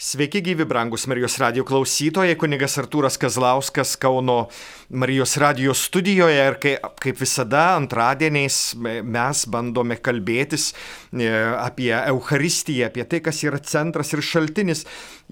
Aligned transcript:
Sveiki 0.00 0.38
gyvi, 0.40 0.62
brangus 0.62 1.08
Marijos 1.10 1.34
radio 1.42 1.64
klausytojai, 1.66 2.36
kunigas 2.38 2.76
Artūras 2.78 3.16
Kazlauskas 3.18 3.96
Kauno 3.98 4.44
Marijos 4.94 5.32
radio 5.42 5.72
studijoje 5.74 6.36
ir 6.38 6.54
kaip, 6.62 6.84
kaip 7.02 7.18
visada 7.18 7.64
antradieniais 7.74 8.76
mes 8.78 9.40
bandome 9.50 9.96
kalbėtis 9.98 10.68
e, 10.70 11.26
apie 11.58 11.90
Eucharistiją, 11.96 12.92
apie 12.92 13.08
tai, 13.10 13.18
kas 13.26 13.42
yra 13.42 13.58
centras 13.58 14.14
ir 14.14 14.22
šaltinis. 14.22 14.84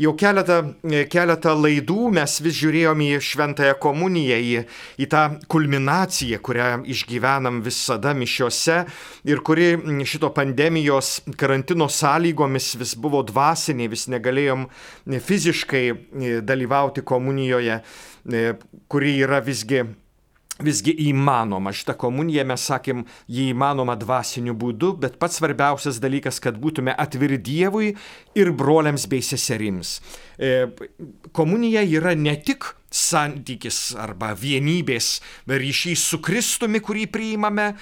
Jau 0.02 0.16
keletą, 0.18 0.58
e, 0.82 1.04
keletą 1.14 1.54
laidų 1.54 2.10
mes 2.18 2.34
vis 2.42 2.58
žiūrėjom 2.58 3.04
į 3.06 3.08
Šventąją 3.22 3.78
komuniją, 3.86 4.40
į, 4.42 4.66
į 4.98 5.08
tą 5.14 5.22
kulminaciją, 5.46 6.42
kurią 6.42 6.66
išgyvenam 6.90 7.62
visada 7.64 8.16
mišiose 8.18 8.82
ir 9.30 9.46
kuri 9.46 9.70
šito 10.02 10.34
pandemijos 10.34 11.20
karantino 11.38 11.86
sąlygomis 11.86 12.74
vis 12.82 12.98
buvo 12.98 13.22
dvasinė, 13.30 13.86
vis 13.94 14.08
negalėjom 14.10 14.55
galėjom 14.56 15.20
fiziškai 15.20 15.84
e, 15.90 16.40
dalyvauti 16.42 17.04
komunijoje, 17.04 17.82
e, 18.32 18.56
kuri 18.88 19.20
yra 19.20 19.40
visgi 19.40 19.84
visgi 20.56 20.94
įmanoma. 21.10 21.68
Šitą 21.68 21.92
komuniją 22.00 22.46
mes 22.48 22.62
sakėm, 22.64 23.02
jį 23.28 23.50
įmanoma 23.52 23.92
dvasiniu 24.00 24.54
būdu, 24.56 24.94
bet 24.96 25.18
pats 25.20 25.36
svarbiausias 25.36 25.98
dalykas, 26.00 26.40
kad 26.40 26.56
būtume 26.56 26.94
atviri 26.96 27.36
Dievui 27.36 27.90
ir 28.34 28.52
broliams 28.56 29.04
bei 29.06 29.20
seserims. 29.20 30.00
E, 30.40 30.64
komunija 31.36 31.84
yra 31.84 32.14
ne 32.16 32.38
tik 32.40 32.70
santykis 32.88 33.92
arba 34.00 34.32
vienybės 34.32 35.20
ryšys 35.44 36.08
su 36.08 36.22
Kristumi, 36.24 36.80
kurį 36.80 37.04
priimame, 37.12 37.74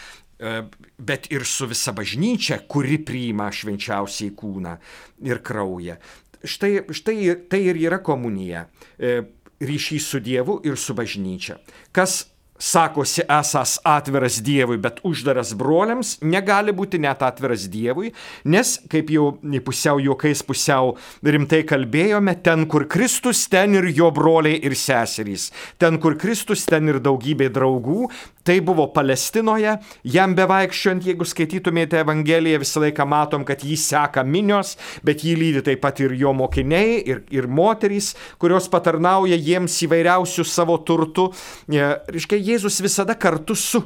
bet 0.98 1.30
ir 1.32 1.44
su 1.46 1.66
visa 1.70 1.92
bažnyčia, 1.94 2.58
kuri 2.68 2.98
priima 3.06 3.50
švenčiausiai 3.54 4.34
kūną 4.36 4.76
ir 5.24 5.40
kraują 5.46 5.96
štai, 6.44 6.84
štai 6.92 7.34
tai 7.50 7.64
ir 7.70 7.80
yra 7.86 8.00
komunija. 8.04 8.68
E, 8.98 9.22
ryšys 9.64 10.06
su 10.10 10.20
Dievu 10.20 10.60
ir 10.66 10.76
su 10.76 10.94
bažnyčia. 10.94 11.58
Kas 11.94 12.24
sakosi 12.58 13.22
esas 13.28 13.78
atviras 13.84 14.38
Dievui, 14.42 14.78
bet 14.78 15.00
uždaras 15.04 15.52
broliams, 15.58 16.14
negali 16.22 16.72
būti 16.72 17.00
net 17.02 17.22
atviras 17.26 17.66
Dievui, 17.70 18.12
nes, 18.44 18.76
kaip 18.90 19.10
jau 19.10 19.32
pusiau 19.66 20.00
juokais, 20.02 20.42
pusiau 20.46 20.94
rimtai 21.22 21.64
kalbėjome, 21.66 22.36
ten, 22.46 22.66
kur 22.70 22.86
Kristus, 22.90 23.44
ten 23.50 23.74
ir 23.80 23.90
jo 23.94 24.10
broliai 24.14 24.60
ir 24.62 24.76
seserys. 24.78 25.50
Ten, 25.82 25.98
kur 25.98 26.16
Kristus, 26.20 26.64
ten 26.70 26.88
ir 26.88 27.00
daugybė 27.02 27.50
draugų, 27.54 28.08
Tai 28.44 28.58
buvo 28.60 28.84
Palestinoje, 28.92 29.78
jam 30.12 30.34
bevaikščiant, 30.36 31.06
jeigu 31.08 31.24
skaitytumėte 31.24 32.02
Evangeliją, 32.02 32.60
visą 32.60 32.82
laiką 32.84 33.06
matom, 33.08 33.46
kad 33.48 33.64
jį 33.64 33.78
seka 33.80 34.20
minios, 34.28 34.74
bet 35.00 35.24
jį 35.24 35.32
lydi 35.40 35.64
taip 35.64 35.80
pat 35.80 36.02
ir 36.04 36.12
jo 36.20 36.34
mokiniai, 36.36 36.98
ir, 37.08 37.24
ir 37.32 37.48
moterys, 37.48 38.12
kurios 38.36 38.68
patarnauja 38.68 39.40
jiems 39.40 39.78
įvairiausių 39.88 40.44
savo 40.44 40.76
turtų. 40.84 41.30
E, 41.72 41.88
reiškia, 42.12 42.42
Jėzus 42.52 42.82
visada 42.84 43.16
kartu 43.16 43.56
su 43.56 43.80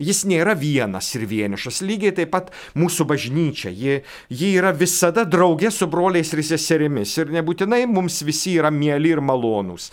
Jis 0.00 0.22
nėra 0.28 0.54
vienas 0.56 1.10
ir 1.16 1.26
vienišas, 1.28 1.82
lygiai 1.84 2.14
taip 2.16 2.32
pat 2.32 2.50
mūsų 2.78 3.06
bažnyčia. 3.10 3.70
Ji, 3.70 3.98
ji 4.32 4.50
yra 4.56 4.72
visada 4.76 5.26
draugė 5.28 5.70
su 5.74 5.88
broliais 5.90 6.32
ir 6.32 6.42
seserimis 6.46 7.12
ir 7.20 7.32
nebūtinai 7.34 7.82
mums 7.90 8.22
visi 8.26 8.56
yra 8.56 8.72
mėly 8.72 9.12
ir 9.14 9.20
malonūs. 9.24 9.90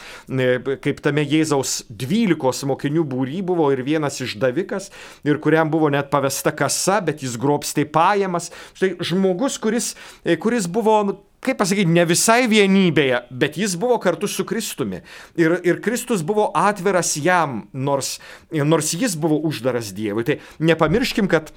Kaip 0.84 1.04
tame 1.04 1.26
Jėzaus 1.28 1.82
dvylikos 1.90 2.64
mokinių 2.70 3.04
būry 3.08 3.44
buvo 3.46 3.70
ir 3.76 3.84
vienas 3.88 4.22
išdavikas, 4.24 4.92
ir 5.28 5.42
kuriam 5.44 5.72
buvo 5.74 5.92
net 5.94 6.12
pavesta 6.14 6.56
kasa, 6.56 7.02
bet 7.04 7.26
jis 7.26 7.36
grobstė 7.42 7.88
pajamas. 7.92 8.52
Štai 8.78 8.96
žmogus, 9.04 9.60
kuris, 9.62 9.94
kuris 10.40 10.72
buvo 10.72 11.02
kaip 11.48 11.60
pasakyti, 11.62 11.94
ne 11.94 12.06
visai 12.08 12.46
vienybėje, 12.52 13.24
bet 13.32 13.58
jis 13.60 13.78
buvo 13.80 13.98
kartu 14.04 14.30
su 14.32 14.46
Kristumi. 14.48 15.02
Ir, 15.40 15.58
ir 15.68 15.82
Kristus 15.84 16.24
buvo 16.28 16.50
atviras 16.58 17.16
jam, 17.22 17.64
nors, 17.74 18.18
nors 18.52 18.94
jis 18.98 19.18
buvo 19.20 19.40
uždaras 19.50 19.94
Dievui. 19.98 20.28
Tai 20.28 20.40
nepamirškim, 20.60 21.30
kad 21.32 21.54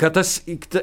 kad, 0.00 0.14
tas, 0.16 0.40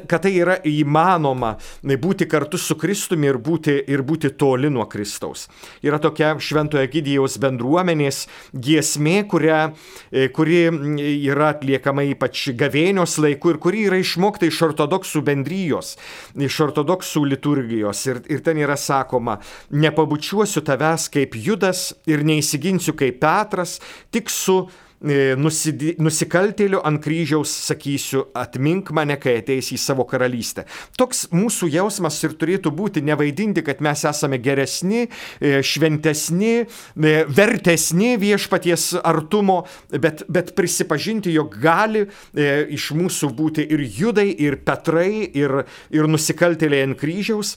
kad 0.08 0.22
tai 0.22 0.32
yra 0.38 0.56
įmanoma 0.66 1.56
būti 1.98 2.28
kartu 2.30 2.58
su 2.60 2.76
Kristumi 2.78 3.28
ir 3.30 3.40
būti, 3.42 3.74
ir 3.90 4.04
būti 4.06 4.30
toli 4.38 4.70
nuo 4.70 4.86
Kristaus. 4.90 5.48
Yra 5.82 5.98
tokia 6.02 6.34
Šventojo 6.38 6.86
Gydijaus 6.92 7.38
bendruomenės 7.42 8.26
giesmė, 8.54 9.24
kuria, 9.30 9.72
e, 10.12 10.28
kuri 10.34 10.60
yra 10.68 11.52
atliekama 11.56 12.06
ypač 12.12 12.48
gavėnios 12.58 13.18
laiku 13.22 13.54
ir 13.54 13.60
kuri 13.62 13.86
yra 13.90 14.00
išmokta 14.02 14.46
iš 14.48 14.62
ortodoksų 14.70 15.24
bendrijos, 15.26 15.96
iš 16.38 16.60
ortodoksų 16.68 17.24
liturgijos. 17.34 18.04
Ir, 18.06 18.22
ir 18.30 18.44
ten 18.46 18.62
yra 18.62 18.78
sakoma, 18.78 19.38
nepabučiuosiu 19.70 20.62
tavęs 20.66 21.08
kaip 21.14 21.34
Judas 21.38 21.90
ir 22.08 22.22
neįsiginsiu 22.26 22.94
kaip 22.98 23.18
Petras, 23.18 23.78
tik 24.14 24.30
su 24.30 24.62
E, 24.98 25.36
nusidi, 25.38 25.92
nusikaltėliu 26.02 26.80
ant 26.82 26.98
kryžiaus 27.04 27.52
sakysiu, 27.68 28.24
atmink 28.34 28.90
mane, 28.90 29.14
kai 29.22 29.36
ateisi 29.38 29.76
į 29.76 29.78
savo 29.78 30.02
karalystę. 30.10 30.64
Toks 30.98 31.28
mūsų 31.30 31.68
jausmas 31.70 32.18
ir 32.26 32.34
turėtų 32.40 32.72
būti 32.74 33.04
nevaidinti, 33.06 33.62
kad 33.62 33.78
mes 33.84 34.02
esame 34.10 34.40
geresni, 34.42 35.06
e, 35.38 35.60
šventesni, 35.62 36.66
e, 36.66 37.14
vertesni 37.30 38.16
viešpaties 38.18 38.90
artumo, 39.06 39.60
bet, 39.94 40.24
bet 40.26 40.56
prisipažinti, 40.58 41.30
jog 41.30 41.54
gali 41.62 42.08
iš 42.34 42.90
mūsų 42.98 43.30
būti 43.38 43.62
ir 43.70 43.84
judai, 43.86 44.32
ir 44.34 44.58
petrai, 44.66 45.28
ir, 45.30 45.60
ir 45.94 46.10
nusikaltėliai 46.10 46.88
ant 46.88 46.98
kryžiaus. 46.98 47.54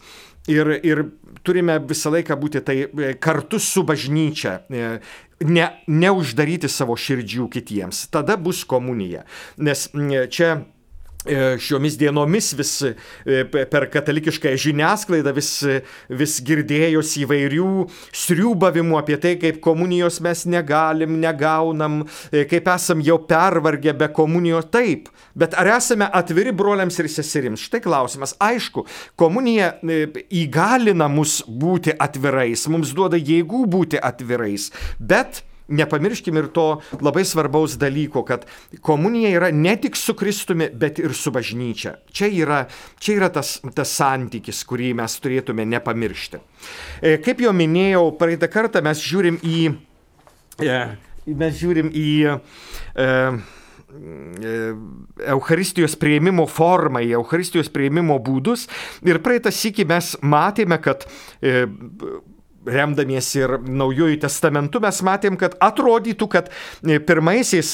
Ir, 0.49 0.71
ir 0.81 1.03
turime 1.45 1.75
visą 1.85 2.09
laiką 2.15 2.33
būti 2.41 2.63
tai 2.65 2.77
kartu 3.21 3.59
su 3.61 3.83
bažnyčia 3.85 4.55
ne, 4.71 5.67
neuždaryti 5.85 6.69
savo 6.69 6.97
širdžių 6.97 7.45
kitiems. 7.53 8.07
Tada 8.13 8.39
bus 8.41 8.63
komunija. 8.65 9.21
Nes 9.61 9.85
čia 10.33 10.55
E, 10.55 10.80
šiomis 11.61 11.97
dienomis 12.01 12.51
vis 12.57 12.71
e, 12.81 12.93
per 13.45 13.85
katalikišką 13.93 14.55
žiniasklaidą 14.57 15.33
vis, 15.35 15.51
vis 16.09 16.37
girdėjosi 16.45 17.25
įvairių 17.25 17.67
sriubavimų 18.23 18.97
apie 18.97 19.19
tai, 19.21 19.35
kaip 19.41 19.59
komunijos 19.61 20.17
mes 20.25 20.45
negalim, 20.49 21.19
negaunam, 21.21 22.01
e, 22.31 22.45
kaip 22.49 22.71
esam 22.73 23.03
jau 23.05 23.19
pervargę 23.29 23.93
be 23.97 24.09
komunijos. 24.13 24.71
Taip, 24.73 25.11
bet 25.37 25.53
ar 25.59 25.69
esame 25.75 26.09
atviri 26.09 26.55
broliams 26.55 26.97
ir 27.01 27.11
seserims? 27.11 27.67
Štai 27.67 27.83
klausimas. 27.85 28.33
Aišku, 28.41 28.87
komunija 29.19 29.75
įgalina 30.31 31.09
mus 31.11 31.41
būti 31.45 31.93
atvirais, 32.01 32.65
mums 32.71 32.95
duoda 32.97 33.19
jėgų 33.19 33.65
būti 33.69 34.01
atvirais, 34.01 34.71
bet 34.97 35.43
nepamirškim 35.71 36.37
ir 36.37 36.49
to 36.55 36.65
labai 37.01 37.23
svarbaus 37.27 37.77
dalyko, 37.81 38.23
kad 38.27 38.45
komunija 38.81 39.31
yra 39.37 39.51
ne 39.55 39.75
tik 39.81 39.97
su 39.99 40.15
Kristumi, 40.17 40.69
bet 40.73 40.99
ir 40.99 41.15
su 41.17 41.31
bažnyčia. 41.33 41.95
Čia 42.11 42.31
yra, 42.43 42.63
čia 42.99 43.17
yra 43.19 43.31
tas, 43.33 43.57
tas 43.75 43.93
santykis, 43.97 44.63
kurį 44.67 44.93
mes 45.01 45.15
turėtume 45.23 45.65
nepamiršti. 45.75 46.41
E, 47.01 47.15
kaip 47.23 47.41
jau 47.43 47.53
minėjau, 47.55 48.09
praeitą 48.19 48.51
kartą 48.51 48.83
mes 48.85 49.01
žiūrim 49.03 49.39
į... 49.43 49.57
E, 50.61 50.77
mes 51.31 51.57
žiūrim 51.57 51.91
į 51.95 52.11
e, 52.27 53.09
Eucharistijos 55.27 55.97
prieimimo 55.99 56.45
formą, 56.47 57.01
į 57.03 57.17
Eucharistijos 57.19 57.67
prieimimo 57.73 58.15
būdus. 58.23 58.67
Ir 59.03 59.19
praeitą 59.23 59.51
sėkį 59.51 59.85
mes 59.89 60.13
matėme, 60.23 60.77
kad 60.79 61.03
remdamiesi 62.67 63.41
ir 63.41 63.55
naujųjų 63.65 64.19
testamentu, 64.21 64.81
mes 64.83 65.01
matėm, 65.05 65.37
kad 65.39 65.55
atrodytų, 65.63 66.27
kad 66.31 66.49
e, 66.51 66.99
pirmaisiais, 67.03 67.71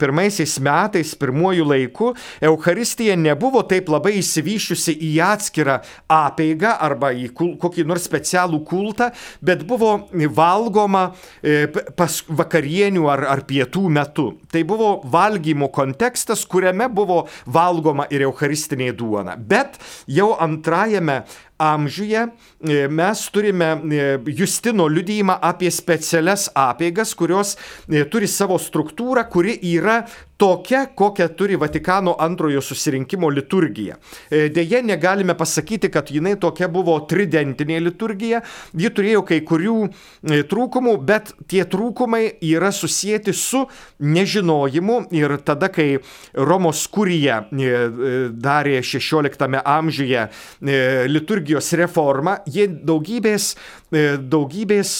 pirmaisiais 0.00 0.56
metais, 0.64 1.14
pirmojų 1.18 1.66
laikų 1.70 2.10
Euharistija 2.44 3.16
nebuvo 3.18 3.64
taip 3.68 3.90
labai 3.92 4.16
įsivyšiusi 4.20 4.96
į 5.08 5.12
atskirą 5.26 5.80
apėgą 6.10 6.76
arba 6.86 7.12
į 7.14 7.30
kokį 7.34 7.86
nors 7.88 8.06
specialų 8.06 8.62
kultą, 8.68 9.10
bet 9.44 9.64
buvo 9.66 9.96
valgoma 10.34 11.08
e, 11.42 11.66
pas 11.96 12.20
vakarienių 12.28 13.08
ar, 13.10 13.26
ar 13.34 13.44
pietų 13.48 13.86
metu. 13.92 14.28
Tai 14.52 14.62
buvo 14.68 14.92
valgymo 15.10 15.70
kontekstas, 15.74 16.44
kuriame 16.46 16.88
buvo 16.92 17.24
valgoma 17.46 18.06
ir 18.14 18.26
Eucharistinė 18.28 18.92
duona. 18.96 19.38
Bet 19.38 19.80
jau 20.10 20.32
antrajame 20.40 21.22
amžiuje 21.58 22.26
e, 22.68 22.88
mes 22.88 23.30
turime 23.30 23.64
e, 23.64 24.18
Justino 24.26 24.88
liudyjimą 24.88 25.38
apie 25.42 25.70
specialias 25.70 26.48
apėgas, 26.54 27.14
kurios 27.14 27.54
e, 27.88 28.04
turi 28.10 28.28
savo 28.30 28.58
struktūrą, 28.58 29.26
kuri 29.30 29.58
yra 29.74 30.02
tokia, 30.36 30.86
kokią 30.86 31.28
turi 31.28 31.56
Vatikano 31.56 32.16
antrojo 32.18 32.60
susirinkimo 32.60 33.30
liturgija. 33.30 33.96
E, 34.30 34.48
Deja, 34.48 34.82
negalime 34.82 35.34
pasakyti, 35.34 35.90
kad 35.90 36.10
jinai 36.10 36.34
tokia 36.40 36.68
buvo 36.68 36.96
tridentinė 37.08 37.78
liturgija, 37.84 38.42
ji 38.74 38.90
turėjo 38.94 39.22
kai 39.28 39.40
kurių 39.46 39.76
e, 39.84 40.42
trūkumų, 40.50 40.96
bet 41.06 41.34
tie 41.50 41.64
trūkumai 41.70 42.24
yra 42.42 42.72
susijęti 42.74 43.34
su 43.34 43.64
nežinojimu 43.98 44.98
ir 45.14 45.36
tada, 45.46 45.70
kai 45.72 46.00
Romos 46.34 46.86
kurija 46.92 47.44
e, 47.50 47.72
darė 48.34 48.80
16 48.82 49.60
amžiuje 49.64 50.26
liturgijos 51.08 51.72
reformą, 51.78 52.36
jie 52.50 52.66
daugybės, 52.68 53.54
daugybės 53.92 54.94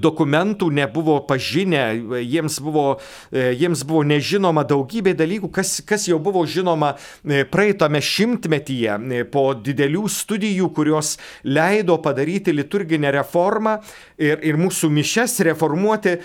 dokumentų 0.00 0.70
nebuvo 0.74 1.18
pažinę, 1.28 1.84
jiems 2.22 2.58
buvo, 2.64 2.86
e, 3.32 3.52
jiems 3.58 3.84
buvo 3.88 4.02
nežinoma 4.08 4.64
daugybė 4.68 5.14
dalykų, 5.18 5.50
kas, 5.52 5.78
kas 5.86 6.08
jau 6.08 6.18
buvo 6.22 6.44
žinoma 6.46 6.94
e, 6.96 7.44
praeitame 7.48 8.00
šimtmetyje 8.04 8.98
po 9.32 9.52
didelių 9.54 10.06
studijų, 10.12 10.72
kurios 10.76 11.16
leido 11.44 11.98
padaryti 12.02 12.54
liturginę 12.54 13.12
reformą 13.20 13.78
ir, 14.18 14.42
ir 14.42 14.58
mūsų 14.60 14.90
mišes 14.92 15.38
reformuoti 15.48 16.18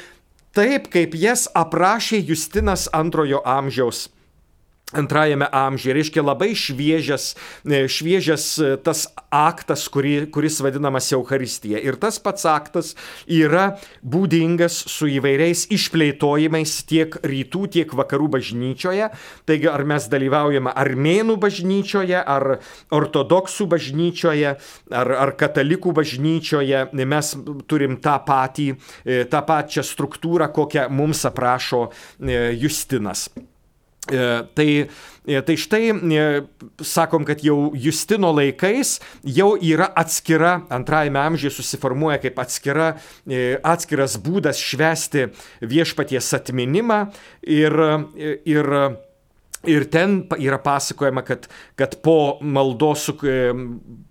taip, 0.54 0.90
kaip 0.94 1.16
jas 1.18 1.48
aprašė 1.57 2.22
Justinas 2.24 2.88
antrojo 2.94 3.42
amžiaus 3.45 4.07
antrajame 4.94 5.48
amžiuje. 5.51 5.94
Reiškia 5.98 6.24
labai 6.24 6.54
šviežias, 6.57 7.34
e, 7.66 7.86
šviežias 7.92 8.45
e, 8.60 8.74
tas 8.84 9.06
aktas, 9.34 9.86
kuri, 9.92 10.25
kuris 10.31 10.60
vadinamas 10.63 11.12
Euharistija. 11.16 11.81
Ir 11.81 11.98
tas 12.01 12.19
pats 12.24 12.45
aktas 12.50 12.94
yra 13.28 13.78
būdingas 14.04 14.84
su 14.92 15.10
įvairiais 15.12 15.66
išplėtojimais 15.74 16.75
tiek 16.90 17.18
rytų, 17.24 17.66
tiek 17.78 17.94
vakarų 17.94 18.30
bažnyčioje. 18.38 19.10
Taigi 19.50 19.69
ar 19.72 19.86
mes 19.90 20.07
dalyvaujame 20.12 20.74
armėnų 20.84 21.38
bažnyčioje, 21.42 22.19
ar 22.19 22.60
ortodoksų 22.94 23.69
bažnyčioje, 23.74 24.56
ar, 24.94 25.16
ar 25.28 25.34
katalikų 25.40 25.95
bažnyčioje, 25.98 26.86
mes 27.04 27.34
turim 27.69 27.98
tą 28.04 28.19
patį, 28.28 28.69
e, 29.06 29.24
tą 29.30 29.44
pačią 29.48 29.86
struktūrą, 29.86 30.51
kokią 30.54 30.88
mums 30.94 31.25
aprašo 31.30 31.88
Justinas. 32.60 33.30
E, 34.12 34.44
tai, 34.54 34.90
e, 35.26 35.42
tai 35.42 35.56
štai 35.56 35.92
e, 35.92 36.24
sakom, 36.84 37.24
kad 37.24 37.40
jau 37.40 37.72
Justino 37.72 38.34
laikais 38.36 38.98
jau 39.24 39.54
yra 39.56 39.88
atskira, 39.96 40.58
antrajame 40.68 41.22
amžiuje 41.22 41.54
susiformuoja 41.56 42.20
kaip 42.26 42.42
atskira, 42.44 42.90
atskiras 43.64 44.18
būdas 44.20 44.60
švesti 44.60 45.30
viešpaties 45.64 46.34
atminimą 46.36 47.00
ir, 47.48 47.80
ir 48.44 48.72
Ir 49.63 49.86
ten 49.88 50.18
yra 50.44 50.57
pasakojama, 50.60 51.21
kad, 51.24 51.45
kad 51.80 51.94
po 52.04 52.36
maldos 52.44 53.06
su, 53.07 53.13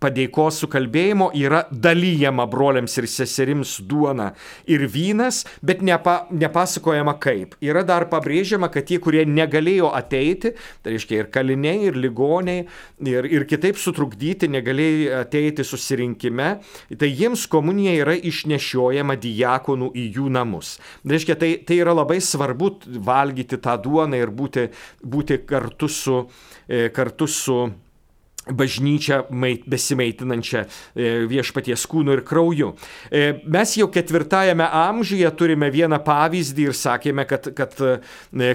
padėkos 0.01 0.63
sukalbėjimo 0.63 1.27
yra 1.37 1.67
dalyjama 1.69 2.47
broliams 2.49 2.95
ir 2.97 3.05
seserims 3.13 3.75
duona 3.85 4.31
ir 4.65 4.87
vynas, 4.89 5.43
bet 5.61 5.83
nepa, 5.85 6.23
nepasakojama 6.33 7.19
kaip. 7.21 7.59
Yra 7.61 7.83
dar 7.85 8.07
pabrėžiama, 8.09 8.71
kad 8.73 8.87
tie, 8.89 8.97
kurie 9.03 9.27
negalėjo 9.29 9.91
ateiti, 9.93 10.55
tai 10.81 10.95
reiškia 10.95 11.19
ir 11.21 11.29
kaliniai, 11.35 11.91
ir 11.91 12.01
ligoniai, 12.01 12.65
ir, 13.13 13.29
ir 13.29 13.45
kitaip 13.51 13.77
sutrukdyti, 13.77 14.49
negalėjo 14.57 15.21
ateiti 15.21 15.69
susirinkime, 15.69 16.49
tai 16.97 17.13
jiems 17.13 17.45
komunija 17.53 17.99
yra 18.07 18.17
išnešiojama 18.17 19.19
diakonų 19.21 19.93
į 20.01 20.09
jų 20.17 20.33
namus. 20.33 20.79
Tai 21.05 21.13
reiškia, 21.19 21.37
tai, 21.45 21.53
tai 21.69 21.83
yra 21.85 21.93
labai 22.01 22.23
svarbu 22.25 22.73
valgyti 23.05 23.61
tą 23.61 23.77
duoną 23.85 24.25
ir 24.25 24.33
būti, 24.33 24.71
būti 25.05 25.42
kartu 25.47 25.89
su, 25.89 26.27
e, 26.69 26.89
kartu 26.95 27.27
su 27.27 27.59
bažnyčia 28.43 29.21
besimaitinančia 29.71 30.65
e, 30.65 31.11
viešpaties 31.31 31.85
kūnu 31.87 32.17
ir 32.17 32.25
krauju. 32.27 32.73
E, 33.07 33.21
mes 33.47 33.77
jau 33.79 33.87
ketvirtajame 33.95 34.67
amžiuje 34.67 35.31
turime 35.39 35.69
vieną 35.71 36.01
pavyzdį 36.03 36.67
ir 36.67 36.75
sakėme, 36.75 37.27
kad, 37.31 37.53
kad, 37.55 37.79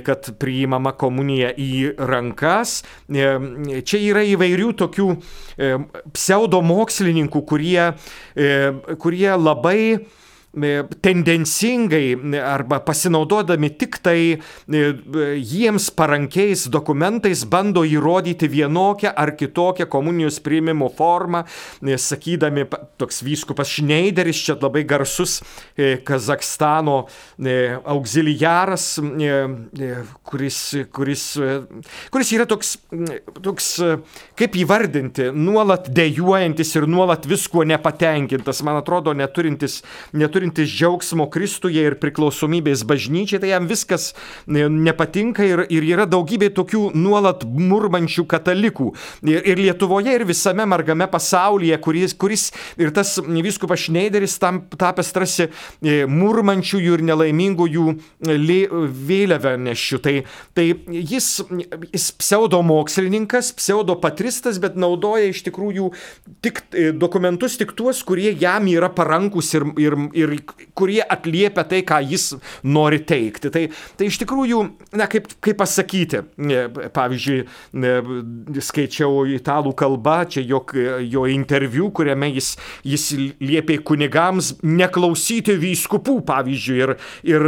kad 0.09 0.29
priimama 0.41 0.91
komunija 0.99 1.53
į 1.55 1.95
rankas. 1.97 2.81
Čia 3.07 4.03
yra 4.03 4.25
įvairių 4.27 4.73
tokių 4.83 5.09
pseudomokslininkų, 6.11 7.45
kurie, 7.47 7.91
kurie 8.99 9.29
labai 9.39 9.79
tendencingai 11.01 12.17
arba 12.41 12.79
pasinaudodami 12.79 13.69
tik 13.77 13.99
tai 14.01 14.39
jiems 14.67 15.89
parankiais 15.93 16.67
dokumentais 16.71 17.43
bando 17.45 17.83
įrodyti 17.85 18.49
vienokią 18.49 19.13
ar 19.15 19.33
kitokią 19.37 19.87
komunijos 19.91 20.39
priimimo 20.43 20.89
formą, 20.89 21.43
sakydami, 21.81 22.65
toks 22.97 23.21
vyskupas 23.25 23.69
Šneideris, 23.77 24.39
čia 24.47 24.57
labai 24.61 24.83
garsus 24.87 25.41
e, 25.77 25.97
Kazakstano 26.05 27.07
auxiliaras, 27.85 28.97
kuris, 30.27 30.59
kuris, 30.93 31.25
kuris 32.11 32.33
yra 32.33 32.47
toks, 32.49 32.77
toks, 33.43 33.69
kaip 34.39 34.57
įvardinti, 34.57 35.29
nuolat 35.35 35.91
dėjuojantis 35.93 36.73
ir 36.79 36.87
nuolat 36.89 37.27
viskuo 37.29 37.65
nepatenkintas, 37.67 38.63
man 38.65 38.81
atrodo, 38.81 39.13
neturintis, 39.17 39.81
neturintis 40.17 40.46
turintis 40.47 40.69
džiaugsmo 40.69 41.27
Kristuje 41.29 41.83
ir 41.83 41.97
priklausomybės 41.99 42.83
bažnyčiai, 42.87 43.39
tai 43.41 43.49
jam 43.51 43.67
viskas 43.67 44.13
nepatinka 44.47 45.43
ir, 45.43 45.65
ir 45.69 45.83
yra 45.83 46.05
daugybė 46.07 46.49
tokių 46.55 46.91
nuolat 46.95 47.43
murmančių 47.43 48.25
katalikų. 48.25 48.93
Ir, 49.27 49.41
ir 49.43 49.57
Lietuvoje, 49.57 50.13
ir 50.15 50.25
visame 50.25 50.65
margame 50.65 51.07
pasaulyje, 51.07 51.77
kuris, 51.81 52.13
kuris 52.13 52.51
ir 52.77 52.91
tas 52.95 53.17
viskupas 53.19 53.87
Šneideris 53.87 54.37
tam 54.39 54.61
tapęs 54.69 55.11
tarsi 55.13 55.47
e, 55.47 56.05
murmančiųjų 56.07 56.97
ir 56.97 57.03
nelaimingųjų 57.07 57.87
e, 57.91 58.37
vėliavę 59.07 59.57
nešiu. 59.57 59.99
Tai, 60.03 60.15
tai 60.55 60.69
jis, 60.87 61.41
jis 61.91 62.09
pseudomokslininkas, 62.21 63.51
pseudopatristas, 63.57 64.61
bet 64.63 64.77
naudoja 64.79 65.31
iš 65.31 65.43
tikrųjų 65.47 65.91
tik 66.45 66.63
e, 66.71 66.91
dokumentus, 66.95 67.57
tik 67.59 67.75
tuos, 67.77 68.03
kurie 68.07 68.31
jam 68.37 68.69
yra 68.71 68.89
parankus 68.93 69.53
ir, 69.57 69.67
ir, 69.81 69.97
ir 70.17 70.36
kurie 70.77 71.01
atliepia 71.03 71.65
tai, 71.67 71.81
ką 71.87 71.99
jis 72.11 72.29
nori 72.67 72.99
teikti. 73.07 73.51
Tai, 73.53 73.63
tai 73.99 74.09
iš 74.09 74.19
tikrųjų, 74.23 74.61
na, 74.97 75.07
kaip, 75.11 75.29
kaip 75.43 75.59
pasakyti, 75.59 76.23
pavyzdžiui, 76.95 77.39
skaičiau 78.67 79.25
italų 79.37 79.73
kalbą, 79.77 80.19
čia 80.31 80.43
jo, 80.47 80.61
jo 81.07 81.25
interviu, 81.31 81.89
kuriame 81.95 82.31
jis, 82.35 82.53
jis 82.87 83.07
liepė 83.41 83.79
kunigams 83.87 84.53
neklausyti 84.65 85.57
vyskupų, 85.59 86.19
pavyzdžiui, 86.27 86.77
ir, 86.81 86.95
ir 87.27 87.47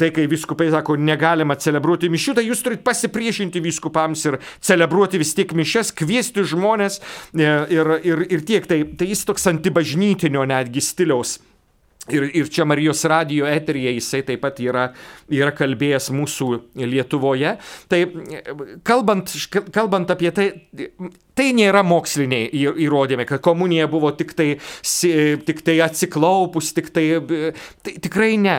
tai, 0.00 0.10
kai 0.14 0.26
vyskupai 0.30 0.70
sako, 0.74 0.98
negalima 1.00 1.56
celebruoti 1.60 2.10
mišių, 2.12 2.36
tai 2.38 2.46
jūs 2.48 2.62
turite 2.64 2.84
pasipriešinti 2.86 3.62
vyskupams 3.64 4.24
ir 4.28 4.38
celebruoti 4.64 5.20
vis 5.20 5.34
tiek 5.36 5.54
mišes, 5.56 5.92
kviesti 5.96 6.44
žmonės 6.54 7.00
ir, 7.34 7.96
ir, 8.04 8.26
ir 8.28 8.46
tiek. 8.46 8.68
Tai, 8.68 8.80
tai 8.98 9.10
jis 9.10 9.24
toks 9.28 9.48
antibažnytinio 9.50 10.44
netgi 10.48 10.82
stiliaus. 10.84 11.38
Ir, 12.12 12.26
ir 12.36 12.48
čia 12.52 12.66
Marijos 12.68 13.00
radijo 13.08 13.46
eterija 13.48 13.92
jisai 13.94 14.20
taip 14.28 14.42
pat 14.44 14.58
yra, 14.60 14.90
yra 15.32 15.54
kalbėjęs 15.56 16.10
mūsų 16.12 16.48
Lietuvoje. 16.84 17.54
Tai 17.88 18.00
kalbant, 18.84 19.32
kalbant 19.72 20.12
apie 20.12 20.32
tai, 20.36 20.48
tai 21.32 21.48
nėra 21.56 21.80
moksliniai 21.86 22.50
įrodymai, 22.84 23.24
kad 23.28 23.40
komunija 23.44 23.88
buvo 23.88 24.12
tik 24.18 24.36
tai, 24.36 24.50
tik 25.48 25.64
tai 25.64 25.78
atsiklaupus, 25.86 26.74
tik 26.76 26.92
tai, 26.92 27.08
tai 27.80 27.96
tikrai 28.04 28.36
ne 28.36 28.58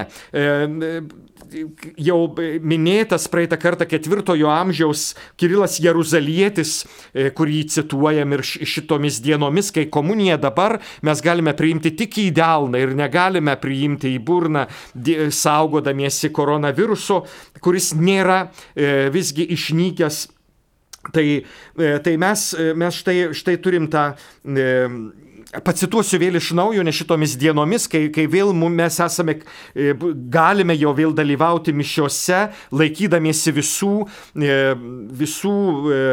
jau 1.97 2.19
minėtas 2.65 3.27
praeitą 3.31 3.57
kartą 3.61 3.87
ketvirtojo 3.89 4.49
amžiaus 4.51 5.13
Kirilas 5.39 5.77
Jeruzalietis, 5.83 6.85
e, 7.13 7.29
kurį 7.35 7.61
cituojam 7.75 8.35
ir 8.35 8.43
šitomis 8.45 9.19
dienomis, 9.23 9.71
kai 9.75 9.87
komuniją 9.91 10.37
dabar 10.41 10.79
mes 11.05 11.23
galime 11.23 11.55
priimti 11.57 11.93
tik 11.95 12.19
į 12.21 12.29
delną 12.35 12.81
ir 12.81 12.95
negalime 12.97 13.55
priimti 13.61 14.15
į 14.15 14.21
burną, 14.25 14.65
saugodamiesi 15.35 16.31
koronaviruso, 16.35 17.23
kuris 17.63 17.93
nėra 17.97 18.45
e, 18.75 19.09
visgi 19.13 19.47
išnykęs. 19.55 20.25
Tai, 21.13 21.25
e, 21.77 21.89
tai 22.01 22.15
mes, 22.17 22.47
mes 22.73 22.95
štai, 22.97 23.19
štai 23.37 23.59
turim 23.61 23.85
tą 23.93 24.07
Pacituosiu 25.65 26.19
vėl 26.19 26.39
iš 26.39 26.51
naujo, 26.57 26.83
nes 26.83 26.97
šitomis 26.97 27.35
dienomis, 27.39 27.85
kai, 27.91 28.07
kai 28.13 28.25
vėl 28.31 28.51
mes 28.53 28.99
esame, 29.03 29.37
e, 29.75 29.93
galime 30.31 30.75
jau 30.75 30.93
vėl 30.97 31.13
dalyvauti 31.15 31.73
mišiuose, 31.75 32.41
laikydamiesi 32.75 33.53
visų, 33.55 33.93
e, 34.35 34.59
visų 35.21 35.57
e, 35.95 36.03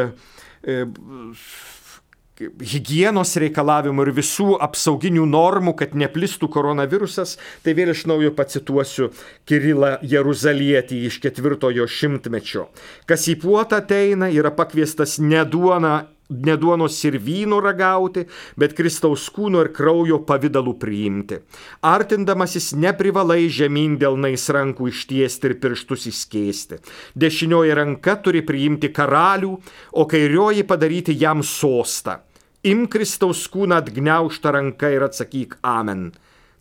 hygienos 2.41 3.35
reikalavimų 3.41 4.07
ir 4.07 4.11
visų 4.17 4.47
apsauginių 4.63 5.25
normų, 5.29 5.75
kad 5.79 5.93
neplistų 5.97 6.49
koronavirusas, 6.53 7.37
tai 7.65 7.75
vėl 7.77 7.93
iš 7.93 8.05
naujo 8.09 8.33
pacituosiu 8.35 9.11
Kirilą 9.49 9.97
Jeruzalietį 10.01 11.03
iš 11.09 11.19
ketvirtojo 11.23 11.87
šimtmečio. 11.87 12.67
Kas 13.09 13.27
į 13.29 13.37
puotą 13.43 13.83
ateina, 13.83 14.31
yra 14.33 14.53
pakviestas 14.55 15.19
ne 15.21 15.43
duona 15.45 16.03
ne 16.45 16.55
duonos 16.57 16.97
ir 17.07 17.17
vyno 17.21 17.59
ragauti, 17.63 18.25
bet 18.59 18.75
Kristaus 18.77 19.27
kūno 19.33 19.61
ir 19.63 19.71
kraujo 19.75 20.19
pavydalų 20.27 20.75
priimti. 20.81 21.39
Artindamasis 21.85 22.73
neprivalai 22.79 23.47
žemyn 23.47 23.97
delnais 24.01 24.49
rankų 24.49 24.89
ištiesti 24.91 25.51
ir 25.51 25.57
pirštus 25.63 26.09
įskėsti. 26.11 26.81
Dešinioji 27.15 27.77
ranka 27.79 28.17
turi 28.25 28.43
priimti 28.45 28.91
karalių, 28.93 29.53
o 29.99 30.05
kairioji 30.09 30.67
padaryti 30.67 31.17
jam 31.19 31.43
sostą. 31.43 32.19
Im 32.63 32.85
Kristaus 32.87 33.45
kūną 33.51 33.81
atgneuštą 33.81 34.53
ranką 34.55 34.93
ir 34.95 35.03
atsakyk 35.09 35.57
Amen 35.67 36.11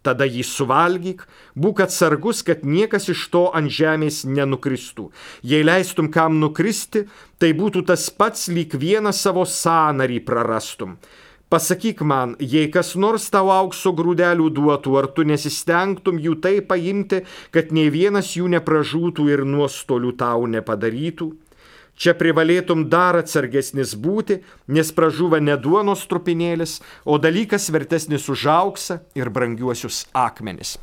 tada 0.02 0.26
jį 0.26 0.44
suvalgyk, 0.46 1.24
būk 1.54 1.82
atsargus, 1.86 2.42
kad 2.46 2.64
niekas 2.66 3.08
iš 3.12 3.26
to 3.32 3.48
ant 3.54 3.72
žemės 3.72 4.22
nenukristų. 4.26 5.10
Jei 5.42 5.64
leistum 5.64 6.10
kam 6.12 6.40
nukristi, 6.42 7.06
tai 7.38 7.52
būtų 7.58 7.86
tas 7.90 8.08
pats 8.10 8.48
lyg 8.52 8.74
vieną 8.74 9.14
savo 9.16 9.46
sąnarį 9.48 10.22
prarastum. 10.26 10.98
Pasakyk 11.52 12.00
man, 12.00 12.30
jei 12.40 12.70
kas 12.72 12.94
nors 12.96 13.26
tau 13.28 13.50
aukso 13.52 13.90
grūdelių 13.92 14.46
duotų, 14.56 14.94
ar 14.96 15.10
tu 15.12 15.26
nesistengtum 15.28 16.16
jų 16.16 16.38
taip 16.40 16.70
paimti, 16.70 17.26
kad 17.52 17.74
nei 17.76 17.92
vienas 17.92 18.32
jų 18.38 18.48
nepražūtų 18.54 19.28
ir 19.34 19.44
nuostolių 19.44 20.14
tau 20.16 20.46
nepadarytų? 20.48 21.28
Čia 21.92 22.14
privalėtum 22.16 22.86
dar 22.90 23.18
atsargesnis 23.20 23.92
būti, 24.00 24.38
nes 24.72 24.90
pražuva 24.96 25.38
ne 25.44 25.58
duonos 25.60 26.06
trupinėlis, 26.08 26.78
o 27.04 27.18
dalykas 27.20 27.68
vertesnis 27.70 28.24
už 28.32 28.46
auksą 28.48 28.96
ir 29.18 29.28
brangiuosius 29.30 30.06
akmenis. 30.16 30.78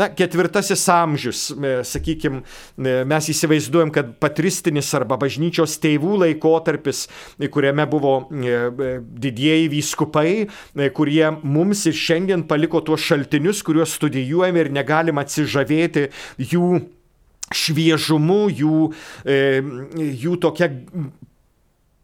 Na, 0.00 0.08
ketvirtasis 0.08 0.86
amžius, 0.90 1.42
e, 1.52 1.74
sakykime, 1.84 2.42
mes 2.80 3.28
įsivaizduojam, 3.30 3.92
kad 3.94 4.16
patristinis 4.22 4.88
arba 4.96 5.20
bažnyčios 5.20 5.76
tėvų 5.84 6.16
laikotarpis, 6.24 7.04
kuriame 7.52 7.86
buvo 7.90 8.16
e, 8.32 8.56
e, 8.56 8.90
didieji 9.28 9.70
vyskupai, 9.76 10.28
kurie 10.96 11.28
mums 11.44 11.84
ir 11.86 12.00
šiandien 12.00 12.48
paliko 12.48 12.80
tuos 12.80 13.04
šaltinius, 13.04 13.62
kuriuos 13.66 13.94
studijuojame 14.00 14.64
ir 14.64 14.74
negalim 14.80 15.20
atsižavėti 15.20 16.08
jų 16.40 16.70
šviežumu, 17.52 18.46
jų, 18.48 18.78
jų 20.24 20.36
tokia 20.40 20.70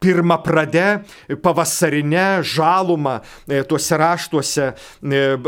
pirmą 0.01 0.39
pradę, 0.39 1.01
pavasarinę 1.43 2.41
žalumą 2.43 3.21
e, 3.49 3.65
tuose 3.65 3.97
raštuose 3.97 4.73
e, 5.03 5.39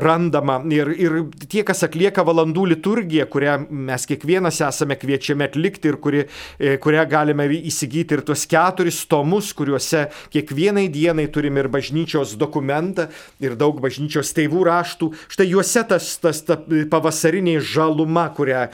randama. 0.00 0.60
Ir, 0.70 0.92
ir 0.94 1.16
tie, 1.50 1.64
kas 1.66 1.82
atlieka 1.82 2.22
valandų 2.22 2.68
liturgiją, 2.76 3.26
kurią 3.32 3.56
mes 3.90 4.06
kiekvienas 4.06 4.60
esame 4.62 4.94
kviečiami 5.00 5.48
atlikti 5.48 5.90
ir 5.90 5.98
kuri, 6.04 6.22
e, 6.62 6.76
kurią 6.82 7.02
galime 7.10 7.48
įsigyti 7.58 8.14
ir 8.14 8.22
tuos 8.28 8.44
keturis 8.46 9.00
tomus, 9.10 9.50
kuriuose 9.58 10.04
kiekvienai 10.30 10.86
dienai 10.92 11.26
turime 11.34 11.64
ir 11.64 11.70
bažnyčios 11.72 12.36
dokumentą, 12.38 13.08
ir 13.42 13.58
daug 13.58 13.82
bažnyčios 13.82 14.30
tėvų 14.38 14.62
raštų. 14.70 15.10
Štai 15.34 15.48
juose 15.50 15.82
tas, 15.90 16.12
tas 16.22 16.44
ta 16.46 16.60
pavasariniai 16.94 17.58
žaluma, 17.58 18.28
kurią 18.38 18.68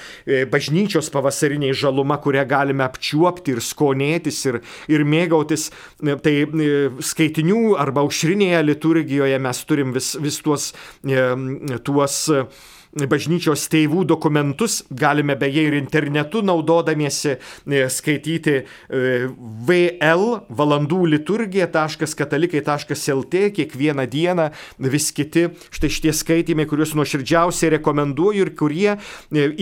bažnyčios 0.52 1.08
pavasariniai 1.16 1.72
žaluma, 1.72 2.20
kurią 2.20 2.44
galime 2.52 2.84
apčiuopti 2.84 3.56
ir 3.56 3.64
skonėtis 3.64 4.44
ir, 4.52 4.60
ir 4.92 4.97
ir 4.98 5.06
mėgautis. 5.08 5.68
Tai 5.98 6.34
e, 6.34 6.72
skaitinių 7.04 7.76
arba 7.80 8.04
aušrinėje 8.06 8.64
liturgijoje 8.66 9.38
mes 9.42 9.62
turim 9.68 9.94
vis, 9.96 10.14
vis 10.22 10.40
tuos, 10.44 10.72
e, 11.06 11.78
tuos 11.86 12.24
bažnyčios 12.96 13.68
tėvų 13.70 14.02
dokumentus 14.08 14.80
galime 14.90 15.36
beje 15.38 15.62
ir 15.68 15.74
internetu 15.78 16.42
naudodamiesi 16.42 17.36
e, 17.36 17.38
skaityti 17.92 18.54
e, 18.58 18.62
vl 19.68 20.24
valandų 20.48 21.06
liturgija.katalikai.lt 21.14 23.34
kiekvieną 23.58 24.06
dieną 24.08 24.50
vis 24.88 25.12
kiti 25.12 25.48
štai 25.74 25.90
šitie 25.92 26.12
skaitymai, 26.16 26.66
kuriuos 26.68 26.94
nuoširdžiausiai 26.98 27.70
rekomenduoju 27.76 28.40
ir 28.46 28.50
kurie, 28.56 28.96
e, 28.96 28.98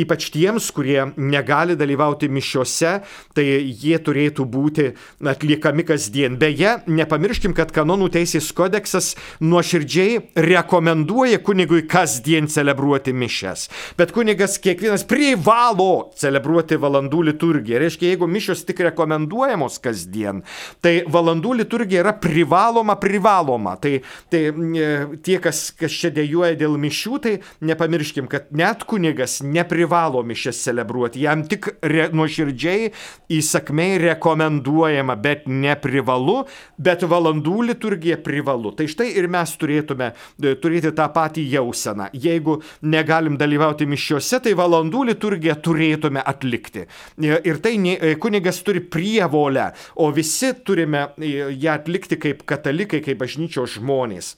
ypač 0.04 0.23
tiems, 0.35 0.64
kurie 0.76 1.00
negali 1.16 1.75
dalyvauti 1.78 2.26
mišiuose, 2.30 2.92
tai 3.35 3.45
jie 3.66 3.99
turėtų 3.99 4.45
būti 4.47 4.92
atliekami 5.26 5.85
kasdien. 5.88 6.38
Beje, 6.38 6.76
nepamirškim, 6.87 7.52
kad 7.56 7.73
kanonų 7.75 8.09
teisės 8.14 8.52
kodeksas 8.56 9.16
nuoširdžiai 9.42 10.21
rekomenduoja 10.47 11.38
kunigui 11.45 11.83
kasdien 11.90 12.47
celebruoti 12.50 13.16
mišes. 13.17 13.67
Bet 13.99 14.13
kunigas 14.17 14.59
kiekvienas 14.63 15.07
privalo 15.09 16.11
celebruoti 16.19 16.79
valandų 16.81 17.23
liturgiją. 17.31 17.81
Reiškia, 17.83 18.13
jeigu 18.13 18.29
mišios 18.31 18.65
tik 18.69 18.83
rekomenduojamos 18.87 19.81
kasdien, 19.83 20.43
tai 20.85 20.99
valandų 21.11 21.57
liturgija 21.63 22.05
yra 22.05 22.15
privaloma, 22.21 22.99
privaloma. 23.01 23.77
Tai, 23.81 23.99
tai 24.33 24.43
e, 24.51 24.91
tie, 25.25 25.39
kas, 25.43 25.71
kas 25.77 25.95
čia 25.97 26.13
dėjuoja 26.15 26.59
dėl 26.61 26.77
mišių, 26.81 27.21
tai 27.25 27.35
nepamirškim, 27.67 28.29
kad 28.31 28.51
net 28.57 28.85
kunigas 28.89 29.41
neprivalo 29.45 30.23
mišes 30.27 30.63
celebruoti. 30.67 31.25
Jam 31.27 31.45
tik 31.49 31.71
re, 31.83 32.09
nuoširdžiai 32.17 32.91
įsakmei 33.37 33.97
rekomenduojama, 34.03 35.17
bet 35.21 35.47
neprivalu, 35.51 36.43
bet 36.79 37.05
valandų 37.07 37.69
liturgija 37.73 38.19
privalu. 38.23 38.75
Tai 38.77 38.89
štai 38.91 39.11
ir 39.17 39.29
mes 39.33 39.55
turėtume 39.61 40.13
e, 40.13 40.55
turėti 40.61 40.93
tą 40.97 41.09
patį 41.15 41.47
jauseną. 41.57 42.11
Jeigu 42.17 42.61
ne 42.83 43.03
negalim 43.07 43.39
dalyvauti 43.39 43.87
mišiuose, 43.87 44.41
tai 44.43 44.55
valandų 44.59 45.07
liturgiją 45.13 45.57
turėtume 45.63 46.23
atlikti. 46.27 46.87
Ir 47.23 47.61
tai 47.63 47.77
kunigas 48.21 48.63
turi 48.67 48.83
prievolę, 48.83 49.71
o 49.97 50.11
visi 50.11 50.53
turime 50.67 51.13
ją 51.17 51.77
atlikti 51.77 52.19
kaip 52.19 52.43
katalikai, 52.49 53.03
kaip 53.05 53.23
bažnyčios 53.23 53.79
žmonės. 53.79 54.35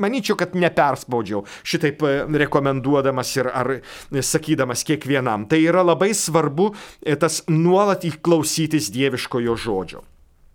Manyčiau, 0.00 0.38
kad 0.40 0.54
neperspaudžiau 0.56 1.44
šitaip 1.68 2.00
rekomenduodamas 2.44 3.34
ir 3.36 3.50
ar 3.52 3.74
sakydamas 4.24 4.84
kiekvienam. 4.88 5.44
Tai 5.48 5.60
yra 5.60 5.84
labai 5.84 6.12
svarbu 6.16 6.72
tas 7.20 7.42
nuolat 7.48 8.04
įklausytis 8.08 8.90
dieviškojo 8.94 9.56
žodžio. 9.66 10.04